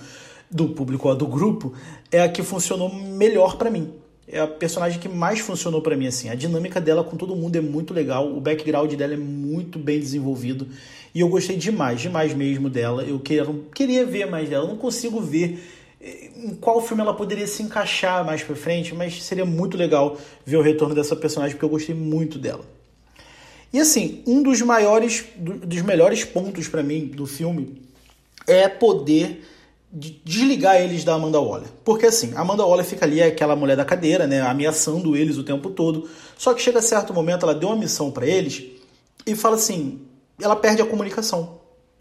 do 0.51 0.69
público, 0.69 1.09
ó, 1.09 1.15
do 1.15 1.27
grupo, 1.27 1.75
é 2.11 2.23
a 2.23 2.29
que 2.29 2.43
funcionou 2.43 2.95
melhor 2.95 3.59
para 3.59 3.71
mim. 3.71 3.93
É 4.27 4.41
a 4.41 4.47
personagem 4.47 5.01
que 5.01 5.09
mais 5.09 5.41
funcionou 5.41 5.83
para 5.83 5.97
mim 5.97 6.07
assim. 6.07 6.29
A 6.29 6.35
dinâmica 6.35 6.81
dela 6.81 7.03
com 7.03 7.17
todo 7.17 7.35
mundo 7.35 7.57
é 7.57 7.61
muito 7.61 7.93
legal, 7.93 8.31
o 8.31 8.41
background 8.41 8.95
dela 8.95 9.15
é 9.15 9.17
muito 9.17 9.79
bem 9.79 9.99
desenvolvido 9.99 10.69
e 11.15 11.21
eu 11.21 11.29
gostei 11.29 11.57
demais, 11.57 12.01
demais 12.01 12.33
mesmo 12.33 12.71
dela. 12.71 13.03
Eu 13.03 13.19
quero, 13.19 13.67
queria 13.75 14.07
ver 14.07 14.27
mais 14.27 14.49
dela, 14.49 14.65
eu 14.65 14.69
não 14.69 14.77
consigo 14.77 15.21
ver 15.21 15.59
em 16.01 16.55
qual 16.55 16.81
filme 16.81 17.03
ela 17.03 17.13
poderia 17.13 17.47
se 17.47 17.63
encaixar 17.63 18.25
mais 18.25 18.43
para 18.43 18.55
frente, 18.55 18.95
mas 18.95 19.23
seria 19.23 19.45
muito 19.45 19.77
legal 19.77 20.17
ver 20.47 20.57
o 20.57 20.63
retorno 20.63 20.95
dessa 20.95 21.17
personagem 21.17 21.57
porque 21.57 21.65
eu 21.65 21.71
gostei 21.71 21.95
muito 21.95 22.39
dela. 22.39 22.65
E 23.73 23.81
assim, 23.81 24.23
um 24.27 24.43
dos 24.43 24.63
maiores, 24.63 25.25
dos 25.37 25.83
melhores 25.83 26.25
pontos 26.25 26.69
para 26.69 26.83
mim 26.83 27.07
do 27.07 27.27
filme 27.27 27.88
é 28.49 28.69
poder 28.69 29.45
desligar 29.91 30.81
eles 30.81 31.05
da 31.05 31.15
Amanda 31.15 31.41
Waller. 31.41 31.69
Porque 31.85 32.07
assim, 32.07 32.33
a 32.35 32.41
Amanda 32.41 32.65
Waller 32.65 32.85
fica 32.85 33.07
ali, 33.07 33.21
é 33.21 33.27
aquela 33.27 33.55
mulher 33.55 33.77
da 33.77 33.85
cadeira, 33.85 34.27
né, 34.27 34.41
ameaçando 34.41 35.17
eles 35.17 35.39
o 35.39 35.45
tempo 35.45 35.71
todo. 35.71 36.09
Só 36.37 36.53
que 36.53 36.61
chega 36.61 36.83
certo 36.83 37.15
momento, 37.15 37.45
ela 37.45 37.55
deu 37.55 37.69
uma 37.69 37.77
missão 37.77 38.11
para 38.11 38.27
eles 38.27 38.65
e 39.27 39.35
fala 39.35 39.57
assim, 39.57 40.01
ela 40.41 40.57
perde 40.57 40.83
a 40.83 40.87
comunicação. 40.87 41.59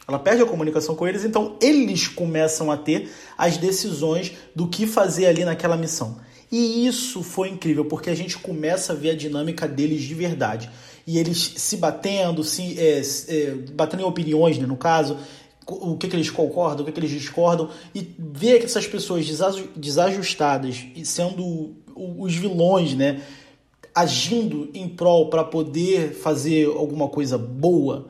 Ela 0.07 0.19
perde 0.19 0.41
a 0.41 0.45
comunicação 0.45 0.95
com 0.95 1.05
eles, 1.05 1.25
então 1.25 1.57
eles 1.61 2.07
começam 2.07 2.71
a 2.71 2.77
ter 2.77 3.11
as 3.37 3.57
decisões 3.57 4.31
do 4.55 4.67
que 4.67 4.87
fazer 4.87 5.25
ali 5.25 5.43
naquela 5.43 5.75
missão. 5.75 6.17
E 6.49 6.87
isso 6.87 7.21
foi 7.21 7.49
incrível, 7.49 7.83
porque 7.83 8.09
a 8.09 8.15
gente 8.15 8.37
começa 8.37 8.93
a 8.93 8.95
ver 8.95 9.09
a 9.09 9.15
dinâmica 9.15 9.67
deles 9.67 10.01
de 10.01 10.13
verdade. 10.13 10.69
E 11.05 11.17
eles 11.17 11.55
se 11.57 11.75
batendo, 11.75 12.41
se 12.41 12.79
é, 12.79 13.01
é, 13.27 13.51
batendo 13.73 14.03
em 14.03 14.05
opiniões, 14.05 14.57
né, 14.57 14.65
no 14.65 14.77
caso, 14.77 15.17
o 15.67 15.97
que, 15.97 16.07
que 16.07 16.15
eles 16.15 16.29
concordam, 16.29 16.83
o 16.83 16.85
que, 16.85 16.91
que 16.91 16.99
eles 16.99 17.11
discordam, 17.11 17.69
e 17.93 18.15
ver 18.17 18.63
essas 18.63 18.87
pessoas 18.87 19.25
desajustadas 19.75 20.85
e 20.95 21.05
sendo 21.05 21.75
os 21.95 22.35
vilões, 22.35 22.93
né, 22.93 23.21
agindo 23.93 24.69
em 24.73 24.87
prol 24.87 25.29
para 25.29 25.43
poder 25.43 26.13
fazer 26.13 26.67
alguma 26.67 27.07
coisa 27.09 27.37
boa, 27.37 28.07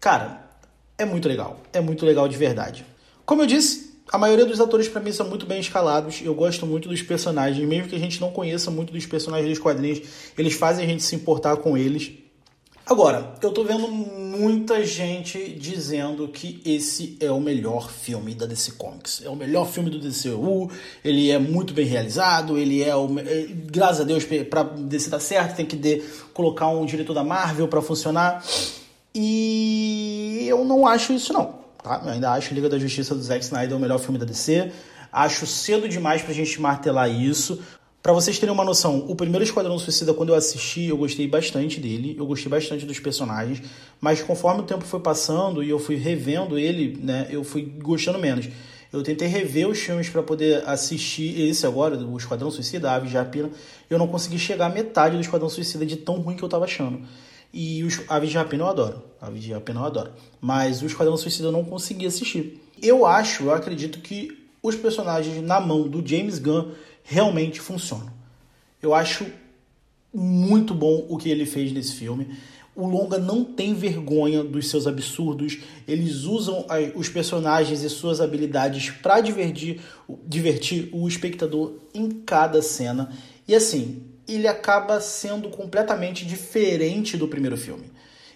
cara, 0.00 0.48
é 0.96 1.04
muito 1.04 1.28
legal. 1.28 1.60
É 1.72 1.80
muito 1.80 2.04
legal 2.06 2.28
de 2.28 2.36
verdade. 2.36 2.84
Como 3.24 3.42
eu 3.42 3.46
disse, 3.46 3.88
a 4.10 4.16
maioria 4.16 4.46
dos 4.46 4.60
atores 4.60 4.88
para 4.88 5.00
mim 5.00 5.12
são 5.12 5.28
muito 5.28 5.46
bem 5.46 5.60
escalados. 5.60 6.20
Eu 6.22 6.34
gosto 6.34 6.66
muito 6.66 6.88
dos 6.88 7.02
personagens, 7.02 7.66
mesmo 7.68 7.88
que 7.88 7.96
a 7.96 7.98
gente 7.98 8.20
não 8.20 8.30
conheça 8.30 8.70
muito 8.70 8.92
dos 8.92 9.04
personagens 9.06 9.50
dos 9.50 9.58
quadrinhos, 9.58 10.00
eles 10.36 10.54
fazem 10.54 10.84
a 10.84 10.88
gente 10.88 11.02
se 11.02 11.14
importar 11.14 11.56
com 11.58 11.76
eles. 11.76 12.12
Agora, 12.88 13.34
eu 13.42 13.50
tô 13.50 13.64
vendo 13.64 13.86
muita 13.86 14.82
gente 14.82 15.52
dizendo 15.58 16.26
que 16.26 16.62
esse 16.64 17.18
é 17.20 17.30
o 17.30 17.38
melhor 17.38 17.90
filme 17.90 18.34
da 18.34 18.46
DC 18.46 18.72
Comics. 18.72 19.20
É 19.22 19.28
o 19.28 19.36
melhor 19.36 19.68
filme 19.68 19.90
do 19.90 19.98
DCU, 19.98 20.70
ele 21.04 21.30
é 21.30 21.38
muito 21.38 21.74
bem 21.74 21.84
realizado, 21.84 22.56
ele 22.56 22.82
é 22.82 22.96
o. 22.96 23.18
É, 23.18 23.46
graças 23.66 24.00
a 24.00 24.04
Deus, 24.04 24.24
pra 24.48 24.62
DC 24.62 25.10
dar 25.10 25.20
certo, 25.20 25.56
tem 25.56 25.66
que 25.66 25.76
de, 25.76 26.02
colocar 26.32 26.68
um 26.68 26.86
diretor 26.86 27.12
da 27.12 27.22
Marvel 27.22 27.68
para 27.68 27.82
funcionar. 27.82 28.42
E 29.14 30.46
eu 30.48 30.64
não 30.64 30.86
acho 30.86 31.12
isso, 31.12 31.30
não. 31.30 31.58
Tá? 31.82 32.00
Eu 32.02 32.12
ainda 32.12 32.32
acho 32.32 32.54
Liga 32.54 32.70
da 32.70 32.78
Justiça 32.78 33.14
do 33.14 33.20
Zack 33.20 33.44
Snyder 33.44 33.76
o 33.76 33.80
melhor 33.80 33.98
filme 33.98 34.18
da 34.18 34.24
DC. 34.24 34.72
Acho 35.12 35.46
cedo 35.46 35.86
demais 35.88 36.22
pra 36.22 36.32
gente 36.32 36.58
martelar 36.58 37.10
isso. 37.10 37.62
Para 38.02 38.12
vocês 38.12 38.38
terem 38.38 38.54
uma 38.54 38.64
noção, 38.64 39.04
o 39.08 39.16
primeiro 39.16 39.44
Esquadrão 39.44 39.78
Suicida, 39.78 40.14
quando 40.14 40.28
eu 40.28 40.34
assisti, 40.36 40.84
eu 40.84 40.96
gostei 40.96 41.26
bastante 41.26 41.80
dele, 41.80 42.14
eu 42.16 42.24
gostei 42.24 42.48
bastante 42.48 42.86
dos 42.86 43.00
personagens, 43.00 43.60
mas 44.00 44.22
conforme 44.22 44.60
o 44.60 44.64
tempo 44.64 44.84
foi 44.84 45.00
passando 45.00 45.64
e 45.64 45.68
eu 45.68 45.78
fui 45.80 45.96
revendo 45.96 46.56
ele, 46.56 46.96
né, 47.02 47.26
eu 47.28 47.42
fui 47.42 47.62
gostando 47.62 48.18
menos. 48.18 48.48
Eu 48.92 49.02
tentei 49.02 49.28
rever 49.28 49.68
os 49.68 49.78
filmes 49.78 50.08
para 50.08 50.22
poder 50.22 50.66
assistir 50.66 51.40
esse 51.40 51.66
agora, 51.66 51.98
o 51.98 52.16
Esquadrão 52.16 52.50
Suicida, 52.50 52.90
a 52.90 52.94
Ave 52.94 53.08
de 53.08 53.16
Rapina. 53.16 53.50
Eu 53.90 53.98
não 53.98 54.06
consegui 54.06 54.38
chegar 54.38 54.66
à 54.66 54.70
metade 54.70 55.16
do 55.16 55.20
Esquadrão 55.20 55.50
Suicida 55.50 55.84
de 55.84 55.96
tão 55.96 56.20
ruim 56.20 56.36
que 56.36 56.42
eu 56.42 56.48
tava 56.48 56.64
achando. 56.64 57.02
E 57.52 57.82
os 57.82 58.00
Aves 58.08 58.30
de 58.30 58.36
Rapina 58.38 58.64
eu 58.64 58.68
adoro. 58.68 59.02
Aves 59.20 59.42
de 59.42 59.52
Rapina 59.52 59.80
eu 59.80 59.84
adoro. 59.84 60.12
Mas 60.40 60.80
o 60.80 60.86
Esquadrão 60.86 61.16
Suicida 61.16 61.48
eu 61.48 61.52
não 61.52 61.64
consegui 61.64 62.06
assistir. 62.06 62.62
Eu 62.82 63.04
acho, 63.04 63.44
eu 63.44 63.52
acredito 63.52 64.00
que 64.00 64.48
os 64.62 64.74
personagens 64.74 65.42
na 65.42 65.60
mão 65.60 65.86
do 65.86 66.06
James 66.06 66.38
Gunn 66.38 66.70
realmente 67.08 67.58
funcionam. 67.58 68.12
Eu 68.82 68.94
acho 68.94 69.26
muito 70.12 70.74
bom 70.74 71.06
o 71.08 71.16
que 71.16 71.30
ele 71.30 71.46
fez 71.46 71.72
nesse 71.72 71.94
filme. 71.94 72.28
O 72.76 72.86
longa 72.86 73.18
não 73.18 73.42
tem 73.42 73.74
vergonha 73.74 74.44
dos 74.44 74.68
seus 74.68 74.86
absurdos. 74.86 75.58
Eles 75.86 76.24
usam 76.24 76.66
os 76.94 77.08
personagens 77.08 77.82
e 77.82 77.88
suas 77.88 78.20
habilidades 78.20 78.90
para 78.90 79.20
divertir, 79.20 79.80
divertir 80.26 80.90
o 80.92 81.08
espectador 81.08 81.72
em 81.94 82.10
cada 82.10 82.60
cena. 82.60 83.10
E 83.48 83.54
assim, 83.54 84.02
ele 84.28 84.46
acaba 84.46 85.00
sendo 85.00 85.48
completamente 85.48 86.26
diferente 86.26 87.16
do 87.16 87.26
primeiro 87.26 87.56
filme. 87.56 87.90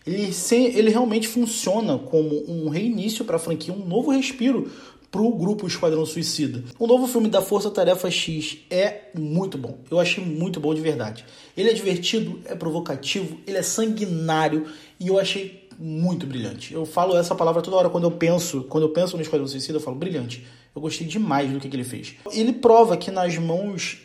Ele, 0.05 0.33
ele 0.75 0.91
realmente 0.91 1.29
funciona 1.29 1.97
como 1.99 2.51
um 2.51 2.69
reinício 2.69 3.25
para 3.25 3.37
a 3.37 3.39
franquia, 3.39 3.73
um 3.73 3.87
novo 3.87 4.11
respiro 4.11 4.73
para 5.13 5.21
o 5.21 5.31
grupo 5.31 5.67
Esquadrão 5.67 6.07
Suicida. 6.07 6.65
O 6.79 6.87
novo 6.87 7.07
filme 7.07 7.29
da 7.29 7.43
Força 7.43 7.71
Tarefa 7.71 8.11
X 8.11 8.57
é 8.71 9.11
muito 9.15 9.59
bom. 9.59 9.77
Eu 9.91 10.01
achei 10.01 10.25
muito 10.25 10.59
bom 10.59 10.75
de 10.75 10.81
verdade. 10.81 11.27
Ele 11.55 11.69
é 11.69 11.75
divertido, 11.75 12.41
é 12.47 12.55
provocativo, 12.55 13.37
ele 13.47 13.59
é 13.59 13.63
sanguinário 13.63 14.67
e 14.99 15.09
eu 15.09 15.19
achei 15.19 15.69
muito 15.79 16.27
brilhante. 16.27 16.73
Eu 16.73 16.87
falo 16.87 17.15
essa 17.15 17.35
palavra 17.35 17.61
toda 17.61 17.77
hora 17.77 17.91
quando 17.91 18.05
eu 18.05 18.11
penso, 18.11 18.63
quando 18.71 18.85
eu 18.85 18.89
penso 18.89 19.15
no 19.15 19.23
Esquadrão 19.23 19.47
Suicida, 19.47 19.77
eu 19.77 19.83
falo 19.83 19.97
brilhante. 19.97 20.47
Eu 20.75 20.81
gostei 20.81 21.07
demais 21.07 21.51
do 21.51 21.61
que, 21.61 21.69
que 21.69 21.77
ele 21.77 21.85
fez. 21.85 22.15
Ele 22.33 22.55
prova 22.55 22.97
que 22.97 23.11
nas 23.11 23.37
mãos 23.37 23.99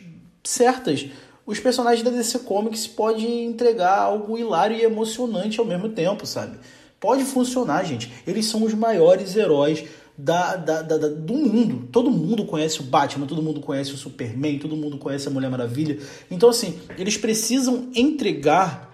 certas 0.44 1.06
os 1.46 1.58
personagens 1.58 2.02
da 2.02 2.10
DC 2.10 2.40
Comics 2.40 2.86
podem 2.86 3.46
entregar 3.46 3.98
algo 3.98 4.36
hilário 4.36 4.76
e 4.76 4.82
emocionante 4.82 5.58
ao 5.58 5.64
mesmo 5.64 5.88
tempo, 5.88 6.26
sabe? 6.26 6.58
Pode 7.00 7.24
funcionar, 7.24 7.84
gente. 7.84 8.12
Eles 8.26 8.44
são 8.44 8.62
os 8.62 8.74
maiores 8.74 9.34
heróis 9.36 9.84
da, 10.18 10.56
da, 10.56 10.82
da, 10.82 11.08
do 11.08 11.34
mundo. 11.34 11.88
Todo 11.92 12.10
mundo 12.10 12.44
conhece 12.44 12.80
o 12.80 12.82
Batman, 12.82 13.24
todo 13.24 13.40
mundo 13.40 13.60
conhece 13.60 13.92
o 13.92 13.96
Superman, 13.96 14.58
todo 14.58 14.76
mundo 14.76 14.98
conhece 14.98 15.28
a 15.28 15.30
Mulher 15.30 15.48
Maravilha. 15.48 15.98
Então, 16.28 16.48
assim, 16.48 16.76
eles 16.98 17.16
precisam 17.16 17.88
entregar 17.94 18.88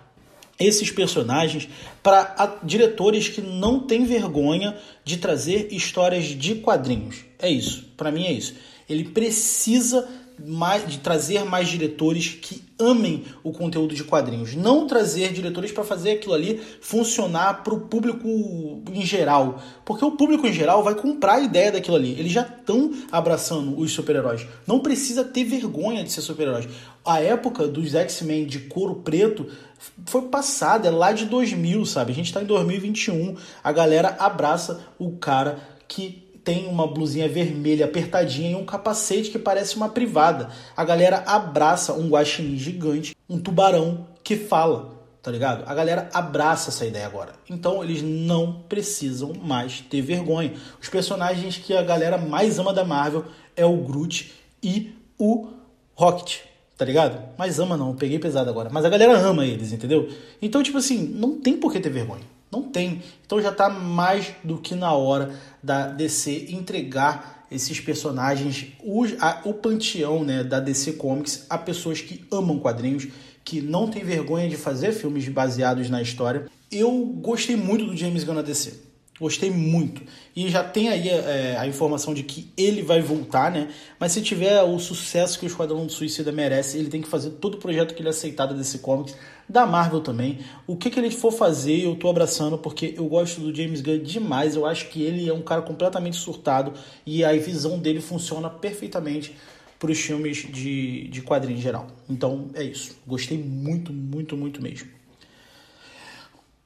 esses 0.60 0.90
personagens 0.90 1.66
para 2.02 2.58
diretores 2.62 3.28
que 3.28 3.40
não 3.40 3.80
têm 3.80 4.04
vergonha 4.04 4.76
de 5.02 5.16
trazer 5.16 5.72
histórias 5.72 6.26
de 6.26 6.56
quadrinhos. 6.56 7.24
É 7.38 7.48
isso. 7.48 7.86
Para 7.96 8.12
mim 8.12 8.24
é 8.24 8.32
isso. 8.32 8.54
Ele 8.88 9.04
precisa 9.04 10.06
mais, 10.38 10.86
de 10.86 10.98
trazer 10.98 11.44
mais 11.44 11.68
diretores 11.68 12.38
que 12.40 12.62
amem 12.78 13.24
o 13.42 13.52
conteúdo 13.52 13.94
de 13.94 14.02
quadrinhos. 14.02 14.54
Não 14.54 14.86
trazer 14.86 15.32
diretores 15.32 15.70
para 15.70 15.84
fazer 15.84 16.12
aquilo 16.12 16.34
ali 16.34 16.60
funcionar 16.80 17.62
para 17.62 17.74
o 17.74 17.80
público 17.80 18.26
em 18.92 19.04
geral. 19.04 19.62
Porque 19.84 20.04
o 20.04 20.12
público 20.12 20.46
em 20.46 20.52
geral 20.52 20.82
vai 20.82 20.94
comprar 20.94 21.34
a 21.34 21.40
ideia 21.40 21.72
daquilo 21.72 21.96
ali. 21.96 22.18
Eles 22.18 22.32
já 22.32 22.42
estão 22.42 22.92
abraçando 23.12 23.78
os 23.78 23.92
super-heróis. 23.92 24.46
Não 24.66 24.80
precisa 24.80 25.24
ter 25.24 25.44
vergonha 25.44 26.02
de 26.02 26.10
ser 26.10 26.20
super-heróis. 26.20 26.68
A 27.04 27.20
época 27.20 27.68
dos 27.68 27.94
X-Men 27.94 28.46
de 28.46 28.60
couro 28.60 28.96
preto 28.96 29.46
foi 30.06 30.22
passada, 30.22 30.88
é 30.88 30.90
lá 30.90 31.12
de 31.12 31.26
2000, 31.26 31.84
sabe? 31.84 32.12
A 32.12 32.14
gente 32.14 32.26
está 32.26 32.42
em 32.42 32.46
2021. 32.46 33.36
A 33.62 33.72
galera 33.72 34.16
abraça 34.18 34.80
o 34.98 35.12
cara 35.12 35.58
que 35.86 36.23
tem 36.44 36.66
uma 36.66 36.86
blusinha 36.86 37.28
vermelha 37.28 37.86
apertadinha 37.86 38.50
e 38.50 38.54
um 38.54 38.66
capacete 38.66 39.30
que 39.30 39.38
parece 39.38 39.76
uma 39.76 39.88
privada. 39.88 40.50
A 40.76 40.84
galera 40.84 41.24
abraça 41.26 41.94
um 41.94 42.08
guaxinim 42.08 42.58
gigante, 42.58 43.16
um 43.28 43.38
tubarão 43.38 44.06
que 44.22 44.36
fala, 44.36 44.94
tá 45.22 45.30
ligado? 45.30 45.64
A 45.66 45.74
galera 45.74 46.10
abraça 46.12 46.68
essa 46.68 46.84
ideia 46.84 47.06
agora. 47.06 47.32
Então 47.48 47.82
eles 47.82 48.02
não 48.02 48.60
precisam 48.68 49.32
mais 49.32 49.80
ter 49.80 50.02
vergonha. 50.02 50.52
Os 50.80 50.88
personagens 50.88 51.56
que 51.56 51.74
a 51.74 51.82
galera 51.82 52.18
mais 52.18 52.58
ama 52.58 52.74
da 52.74 52.84
Marvel 52.84 53.24
é 53.56 53.64
o 53.64 53.78
Groot 53.78 54.32
e 54.62 54.94
o 55.18 55.48
Rocket, 55.94 56.40
tá 56.76 56.84
ligado? 56.84 57.22
Mas 57.38 57.58
ama 57.58 57.76
não, 57.76 57.96
peguei 57.96 58.18
pesado 58.18 58.50
agora. 58.50 58.68
Mas 58.70 58.84
a 58.84 58.90
galera 58.90 59.16
ama 59.16 59.46
eles, 59.46 59.72
entendeu? 59.72 60.10
Então, 60.42 60.62
tipo 60.62 60.76
assim, 60.76 60.98
não 60.98 61.40
tem 61.40 61.56
por 61.56 61.72
que 61.72 61.80
ter 61.80 61.90
vergonha. 61.90 62.33
Não 62.54 62.62
tem. 62.62 63.02
Então 63.26 63.42
já 63.42 63.50
está 63.50 63.68
mais 63.68 64.32
do 64.44 64.58
que 64.58 64.76
na 64.76 64.92
hora 64.92 65.34
da 65.60 65.88
DC 65.88 66.46
entregar 66.50 67.44
esses 67.50 67.80
personagens, 67.80 68.68
o, 68.80 69.04
a, 69.20 69.40
o 69.44 69.54
panteão 69.54 70.22
né, 70.22 70.44
da 70.44 70.60
DC 70.60 70.92
Comics, 70.92 71.46
a 71.50 71.58
pessoas 71.58 72.00
que 72.00 72.24
amam 72.30 72.60
quadrinhos, 72.60 73.08
que 73.44 73.60
não 73.60 73.88
tem 73.90 74.04
vergonha 74.04 74.48
de 74.48 74.56
fazer 74.56 74.92
filmes 74.92 75.28
baseados 75.28 75.90
na 75.90 76.00
história. 76.00 76.46
Eu 76.70 77.04
gostei 77.20 77.56
muito 77.56 77.86
do 77.86 77.96
James 77.96 78.22
Gunn 78.22 78.34
na 78.34 78.42
DC. 78.42 78.93
Gostei 79.18 79.48
muito. 79.48 80.02
E 80.34 80.48
já 80.48 80.64
tem 80.64 80.88
aí 80.88 81.08
é, 81.08 81.56
a 81.56 81.68
informação 81.68 82.12
de 82.12 82.24
que 82.24 82.50
ele 82.56 82.82
vai 82.82 83.00
voltar, 83.00 83.48
né? 83.48 83.68
Mas 83.98 84.10
se 84.10 84.20
tiver 84.20 84.60
o 84.62 84.76
sucesso 84.80 85.38
que 85.38 85.46
o 85.46 85.46
Esquadrão 85.46 85.86
do 85.86 85.92
Suicida 85.92 86.32
merece, 86.32 86.78
ele 86.78 86.88
tem 86.88 87.00
que 87.00 87.06
fazer 87.06 87.30
todo 87.30 87.54
o 87.54 87.58
projeto 87.58 87.94
que 87.94 88.02
ele 88.02 88.08
aceitar 88.08 88.46
desse 88.46 88.78
comics, 88.78 89.16
da 89.48 89.64
Marvel 89.66 90.00
também. 90.00 90.40
O 90.66 90.76
que, 90.76 90.90
que 90.90 90.98
ele 90.98 91.12
for 91.12 91.30
fazer, 91.30 91.84
eu 91.84 91.94
tô 91.94 92.10
abraçando, 92.10 92.58
porque 92.58 92.94
eu 92.96 93.06
gosto 93.06 93.40
do 93.40 93.54
James 93.54 93.80
Gunn 93.80 93.98
demais. 93.98 94.56
Eu 94.56 94.66
acho 94.66 94.88
que 94.88 95.02
ele 95.02 95.28
é 95.28 95.32
um 95.32 95.42
cara 95.42 95.62
completamente 95.62 96.16
surtado 96.16 96.72
e 97.06 97.24
a 97.24 97.32
visão 97.34 97.78
dele 97.78 98.00
funciona 98.00 98.50
perfeitamente 98.50 99.36
para 99.78 99.92
os 99.92 100.00
filmes 100.00 100.38
de, 100.38 101.06
de 101.06 101.22
quadrinho 101.22 101.58
em 101.58 101.62
geral. 101.62 101.86
Então 102.10 102.50
é 102.52 102.64
isso. 102.64 102.96
Gostei 103.06 103.38
muito, 103.38 103.92
muito, 103.92 104.36
muito 104.36 104.60
mesmo. 104.60 104.88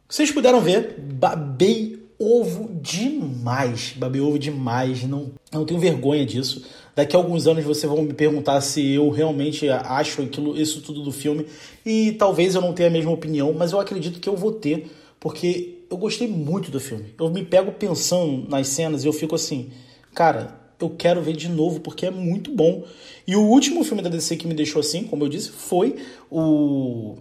Vocês 0.08 0.30
puderam 0.30 0.62
ver, 0.62 0.98
babei 0.98 1.97
ovo 2.18 2.68
demais. 2.81 3.94
Babei 3.96 4.20
ovo 4.20 4.38
demais. 4.38 5.04
Não, 5.04 5.31
não 5.52 5.64
tenho 5.64 5.78
vergonha 5.78 6.26
disso. 6.26 6.64
Daqui 6.94 7.14
a 7.14 7.18
alguns 7.18 7.46
anos 7.46 7.64
vocês 7.64 7.90
vão 7.90 8.02
me 8.02 8.12
perguntar 8.12 8.61
se 8.61 8.94
eu 8.94 9.09
realmente 9.11 9.68
acho 9.68 10.22
aquilo, 10.22 10.61
isso 10.61 10.83
tudo 10.83 11.02
do 11.02 11.12
filme. 11.12 11.46
E 11.87 12.12
talvez 12.12 12.54
eu 12.54 12.61
não 12.61 12.72
tenha 12.72 12.88
a 12.88 12.92
mesma 12.92 13.12
opinião, 13.12 13.52
mas 13.52 13.72
eu 13.72 13.78
acredito 13.78 14.18
que 14.18 14.28
eu 14.28 14.37
vou 14.37 14.52
ter, 14.52 14.90
porque 15.20 15.78
eu 15.88 15.96
gostei 15.96 16.26
muito 16.26 16.70
do 16.70 16.81
filme. 16.81 17.14
Eu 17.18 17.31
me 17.31 17.44
pego 17.44 17.70
pensando 17.72 18.48
nas 18.48 18.66
cenas 18.66 19.04
e 19.04 19.07
eu 19.07 19.12
fico 19.12 19.37
assim, 19.37 19.70
cara, 20.12 20.59
eu 20.81 20.90
quero 20.90 21.22
ver 21.22 21.35
de 21.35 21.48
novo 21.48 21.81
porque 21.81 22.07
é 22.07 22.11
muito 22.11 22.50
bom. 22.50 22.85
E 23.26 23.37
o 23.37 23.42
último 23.42 23.85
filme 23.85 24.02
da 24.02 24.09
DC 24.09 24.37
que 24.37 24.46
me 24.46 24.54
deixou 24.54 24.81
assim, 24.81 25.04
como 25.04 25.24
eu 25.24 25.28
disse, 25.28 25.50
foi 25.50 25.96
o, 26.31 27.16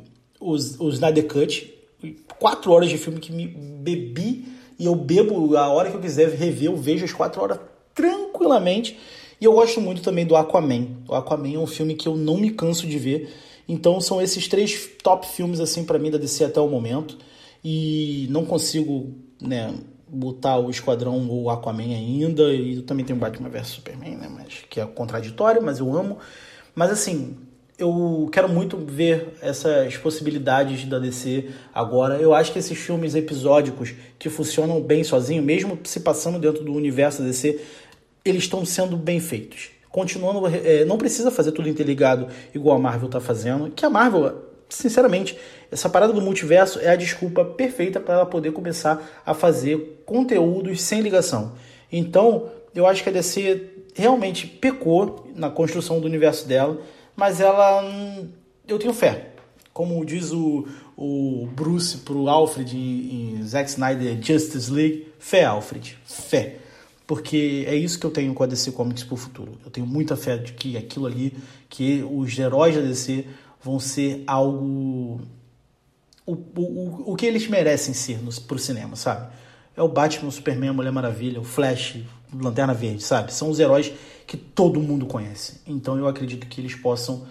Snyder 0.90 1.28
Cut. 1.28 1.74
Quatro 2.40 2.72
horas 2.72 2.90
de 2.90 2.98
filme 2.98 3.20
que 3.20 3.32
me 3.32 3.48
bebi 3.48 4.57
e 4.80 4.86
eu 4.86 4.96
bebo 4.96 5.56
a 5.58 5.68
hora 5.70 5.90
que 5.90 5.98
eu 5.98 6.02
quiser 6.02 6.30
rever, 6.30 6.66
eu 6.66 6.76
vejo 6.76 7.04
as 7.04 7.14
quatro 7.14 7.42
horas 7.42 7.60
tranquilamente. 7.94 8.98
E 9.40 9.46
eu 9.46 9.54
gosto 9.54 9.82
muito 9.82 10.02
também 10.02 10.26
do 10.26 10.36
Aquaman. 10.36 10.88
O 11.08 11.16
Aquaman 11.16 11.54
é 11.54 11.58
um 11.58 11.68
filme 11.68 11.96
que 11.96 12.08
eu 12.08 12.16
não 12.16 12.38
me 12.38 12.52
canso 12.52 12.88
de 12.88 12.98
ver. 12.98 13.30
Então 13.68 14.00
são 14.00 14.22
esses 14.22 14.48
três 14.48 14.90
top 15.04 15.28
filmes 15.28 15.60
assim 15.60 15.84
para 15.84 16.00
mim 16.00 16.10
da 16.10 16.18
DC 16.18 16.44
até 16.44 16.60
o 16.60 16.68
momento. 16.68 17.18
E 17.64 18.28
não 18.30 18.46
consigo, 18.46 19.14
né, 19.42 19.74
botar 20.08 20.58
o 20.58 20.70
Esquadrão 20.70 21.28
ou 21.28 21.44
o 21.44 21.50
Aquaman 21.50 21.96
ainda. 21.96 22.54
E 22.54 22.78
eu 22.78 22.84
também 22.84 23.06
tenho 23.06 23.20
Batman 23.20 23.50
vs 23.50 23.68
Superman, 23.68 24.16
né, 24.16 24.30
mas 24.30 24.64
que 24.70 24.80
é 24.80 24.86
contraditório, 24.86 25.62
mas 25.62 25.80
eu 25.80 25.96
amo. 25.96 26.18
Mas 26.76 26.92
assim, 26.92 27.36
eu 27.78 28.28
quero 28.32 28.50
muito 28.50 28.76
ver 28.78 29.38
essas 29.40 29.96
possibilidades 29.98 30.84
da 30.86 30.98
DC 30.98 31.50
agora. 31.74 32.16
Eu 32.16 32.34
acho 32.34 32.52
que 32.52 32.58
esses 32.58 32.78
filmes 32.78 33.14
episódicos 33.14 33.94
que 34.18 34.30
funcionam 34.30 34.82
bem 34.82 35.04
sozinho, 35.04 35.44
mesmo 35.44 35.78
se 35.84 36.00
passando 36.00 36.40
dentro 36.40 36.64
do 36.64 36.74
universo 36.74 37.22
da 37.22 37.28
DC, 37.28 37.62
eles 38.26 38.44
estão 38.44 38.66
sendo 38.66 38.98
bem 38.98 39.20
feitos. 39.20 39.70
Continuando, 39.90 40.48
é, 40.48 40.86
não 40.86 40.98
precisa 40.98 41.30
fazer 41.30 41.52
tudo 41.52 41.70
interligado 41.70 42.28
igual 42.54 42.78
a 42.78 42.80
Marvel 42.80 43.08
está 43.08 43.20
fazendo, 43.20 43.70
que 43.70 43.86
a 43.86 43.90
Marvel, 43.90 44.36
sinceramente, 44.68 45.38
essa 45.72 45.88
parada 45.88 46.12
do 46.12 46.22
multiverso 46.22 46.80
é 46.80 46.90
a 46.90 46.96
desculpa 46.96 47.46
perfeita 47.46 48.00
para 48.00 48.16
ela 48.16 48.26
poder 48.26 48.52
começar 48.52 49.22
a 49.26 49.34
fazer 49.36 50.02
conteúdos 50.04 50.82
sem 50.82 51.02
ligação. 51.02 51.54
Então, 51.92 52.50
eu 52.74 52.88
acho 52.88 53.04
que 53.04 53.10
a 53.10 53.12
DC 53.12 53.70
realmente 53.94 54.46
pecou 54.46 55.28
na 55.36 55.50
construção 55.50 56.00
do 56.00 56.08
universo 56.08 56.48
dela, 56.48 56.80
mas 57.18 57.42
ela. 57.42 57.84
Hum, 57.84 58.30
eu 58.68 58.78
tenho 58.78 58.94
fé. 58.94 59.32
Como 59.74 60.06
diz 60.06 60.32
o, 60.32 60.68
o 60.96 61.48
Bruce 61.54 61.98
pro 61.98 62.30
Alfred 62.30 62.78
em, 62.78 63.38
em 63.40 63.44
Zack 63.44 63.70
Snyder 63.70 64.18
Justice 64.24 64.72
League, 64.72 65.08
fé, 65.20 65.44
Alfred, 65.44 65.98
fé. 66.06 66.60
Porque 67.06 67.66
é 67.68 67.76
isso 67.76 68.00
que 68.00 68.06
eu 68.06 68.12
tenho 68.12 68.34
com 68.34 68.44
a 68.44 68.48
DC 68.48 68.72
Comics 68.72 69.04
pro 69.04 69.16
futuro. 69.16 69.58
Eu 69.64 69.72
tenho 69.72 69.88
muita 69.88 70.16
fé 70.16 70.38
de 70.38 70.54
que 70.54 70.78
aquilo 70.78 71.06
ali, 71.06 71.36
que 71.70 72.04
os 72.04 72.38
heróis 72.38 72.76
da 72.76 72.82
DC 72.82 73.26
vão 73.62 73.80
ser 73.80 74.24
algo. 74.28 75.22
O, 76.26 76.34
o, 76.34 77.14
o 77.14 77.16
que 77.16 77.26
eles 77.26 77.48
merecem 77.48 77.94
ser 77.94 78.22
no, 78.22 78.32
pro 78.42 78.60
cinema, 78.60 78.96
sabe? 78.96 79.32
É 79.76 79.82
o 79.82 79.88
Batman, 79.88 80.28
o 80.28 80.32
Superman, 80.32 80.70
a 80.70 80.74
Mulher 80.74 80.92
Maravilha, 80.92 81.40
o 81.40 81.44
Flash, 81.44 82.00
Lanterna 82.34 82.74
Verde, 82.74 83.04
sabe? 83.04 83.34
São 83.34 83.50
os 83.50 83.60
heróis 83.60 83.92
que 84.26 84.36
todo 84.36 84.80
mundo 84.82 85.06
conhece. 85.06 85.62
Então 85.66 85.98
eu 85.98 86.08
acredito 86.08 86.48
que 86.48 86.60
eles 86.62 86.76
possam 86.76 87.26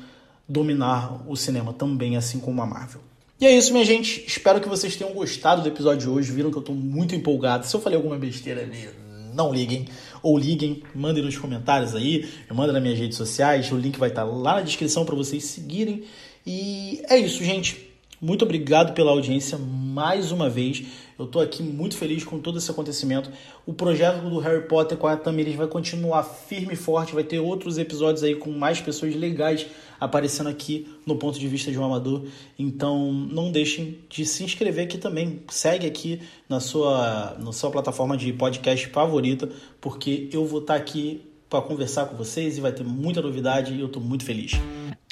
dominar 0.49 1.23
o 1.29 1.37
cinema 1.37 1.73
também, 1.73 2.17
assim 2.17 2.39
como 2.39 2.63
a 2.63 2.67
Marvel. 2.67 3.01
E 3.39 3.47
é 3.47 3.55
isso, 3.55 3.73
minha 3.73 3.85
gente. 3.85 4.25
Espero 4.27 4.61
que 4.61 4.69
vocês 4.69 4.97
tenham 4.97 5.13
gostado 5.13 5.61
do 5.61 5.69
episódio 5.69 6.01
de 6.01 6.09
hoje. 6.09 6.33
Viram 6.33 6.51
que 6.51 6.57
eu 6.57 6.61
estou 6.61 6.75
muito 6.75 7.15
empolgado. 7.15 7.67
Se 7.67 7.77
eu 7.77 7.81
falei 7.81 7.97
alguma 7.97 8.17
besteira 8.17 8.63
ali, 8.63 8.89
não 9.35 9.53
liguem. 9.53 9.87
Ou 10.23 10.39
liguem, 10.39 10.83
mandem 10.95 11.23
nos 11.23 11.37
comentários 11.37 11.95
aí, 11.95 12.27
mandem 12.51 12.73
nas 12.73 12.83
minhas 12.83 12.99
redes 12.99 13.19
sociais. 13.19 13.71
O 13.71 13.77
link 13.77 13.99
vai 13.99 14.09
estar 14.09 14.25
lá 14.25 14.55
na 14.55 14.63
descrição 14.63 15.05
para 15.05 15.15
vocês 15.15 15.45
seguirem. 15.45 16.05
E 16.47 17.03
é 17.09 17.19
isso, 17.19 17.45
gente. 17.45 17.93
Muito 18.21 18.45
obrigado 18.45 18.95
pela 18.95 19.11
audiência 19.11 19.59
mais 19.59 20.33
uma 20.33 20.49
vez. 20.49 20.85
Eu 21.19 21.27
estou 21.27 21.43
aqui 21.43 21.63
muito 21.63 21.97
feliz 21.97 22.25
com 22.25 22.39
todo 22.39 22.57
esse 22.57 22.71
acontecimento. 22.71 23.31
O 23.67 23.75
projeto 23.75 24.23
do 24.23 24.39
Harry 24.39 24.67
Potter 24.67 24.97
com 24.97 25.07
a 25.07 25.17
Tamiris 25.17 25.55
vai 25.55 25.67
continuar 25.67 26.23
firme 26.23 26.73
e 26.73 26.77
forte. 26.77 27.15
Vai 27.15 27.25
ter 27.25 27.39
outros 27.39 27.77
episódios 27.77 28.23
aí 28.23 28.35
com 28.35 28.51
mais 28.51 28.81
pessoas 28.81 29.15
legais 29.15 29.67
aparecendo 30.01 30.49
aqui 30.49 30.89
no 31.07 31.17
ponto 31.17 31.39
de 31.39 31.47
vista 31.47 31.71
de 31.71 31.79
um 31.79 31.85
amador. 31.85 32.25
Então 32.59 33.13
não 33.13 33.53
deixem 33.53 33.99
de 34.09 34.25
se 34.25 34.45
inscrever 34.45 34.85
aqui 34.85 34.97
também. 34.97 35.43
Segue 35.49 35.87
aqui 35.87 36.21
na 36.49 36.59
sua, 36.59 37.37
na 37.39 37.53
sua 37.53 37.71
plataforma 37.71 38.17
de 38.17 38.33
podcast 38.33 38.87
favorita, 38.89 39.49
porque 39.81 40.29
eu 40.33 40.47
vou 40.47 40.61
estar 40.61 40.75
aqui 40.75 41.21
para 41.51 41.61
conversar 41.61 42.07
com 42.07 42.17
vocês 42.17 42.57
e 42.57 42.61
vai 42.61 42.73
ter 42.73 42.85
muita 42.85 43.21
novidade 43.21 43.75
e 43.75 43.81
eu 43.81 43.87
estou 43.87 44.03
muito 44.03 44.25
feliz. 44.25 44.53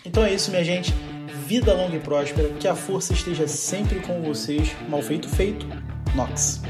Então 0.04 0.24
é 0.24 0.34
isso, 0.34 0.50
minha 0.50 0.64
gente 0.64 0.92
vida 1.46 1.74
longa 1.74 1.96
e 1.96 2.00
próspera, 2.00 2.48
que 2.54 2.66
a 2.66 2.74
força 2.74 3.12
esteja 3.12 3.46
sempre 3.46 4.00
com 4.00 4.22
vocês. 4.22 4.74
Mal 4.88 5.02
feito, 5.02 5.28
feito. 5.28 5.66
Nox. 6.14 6.62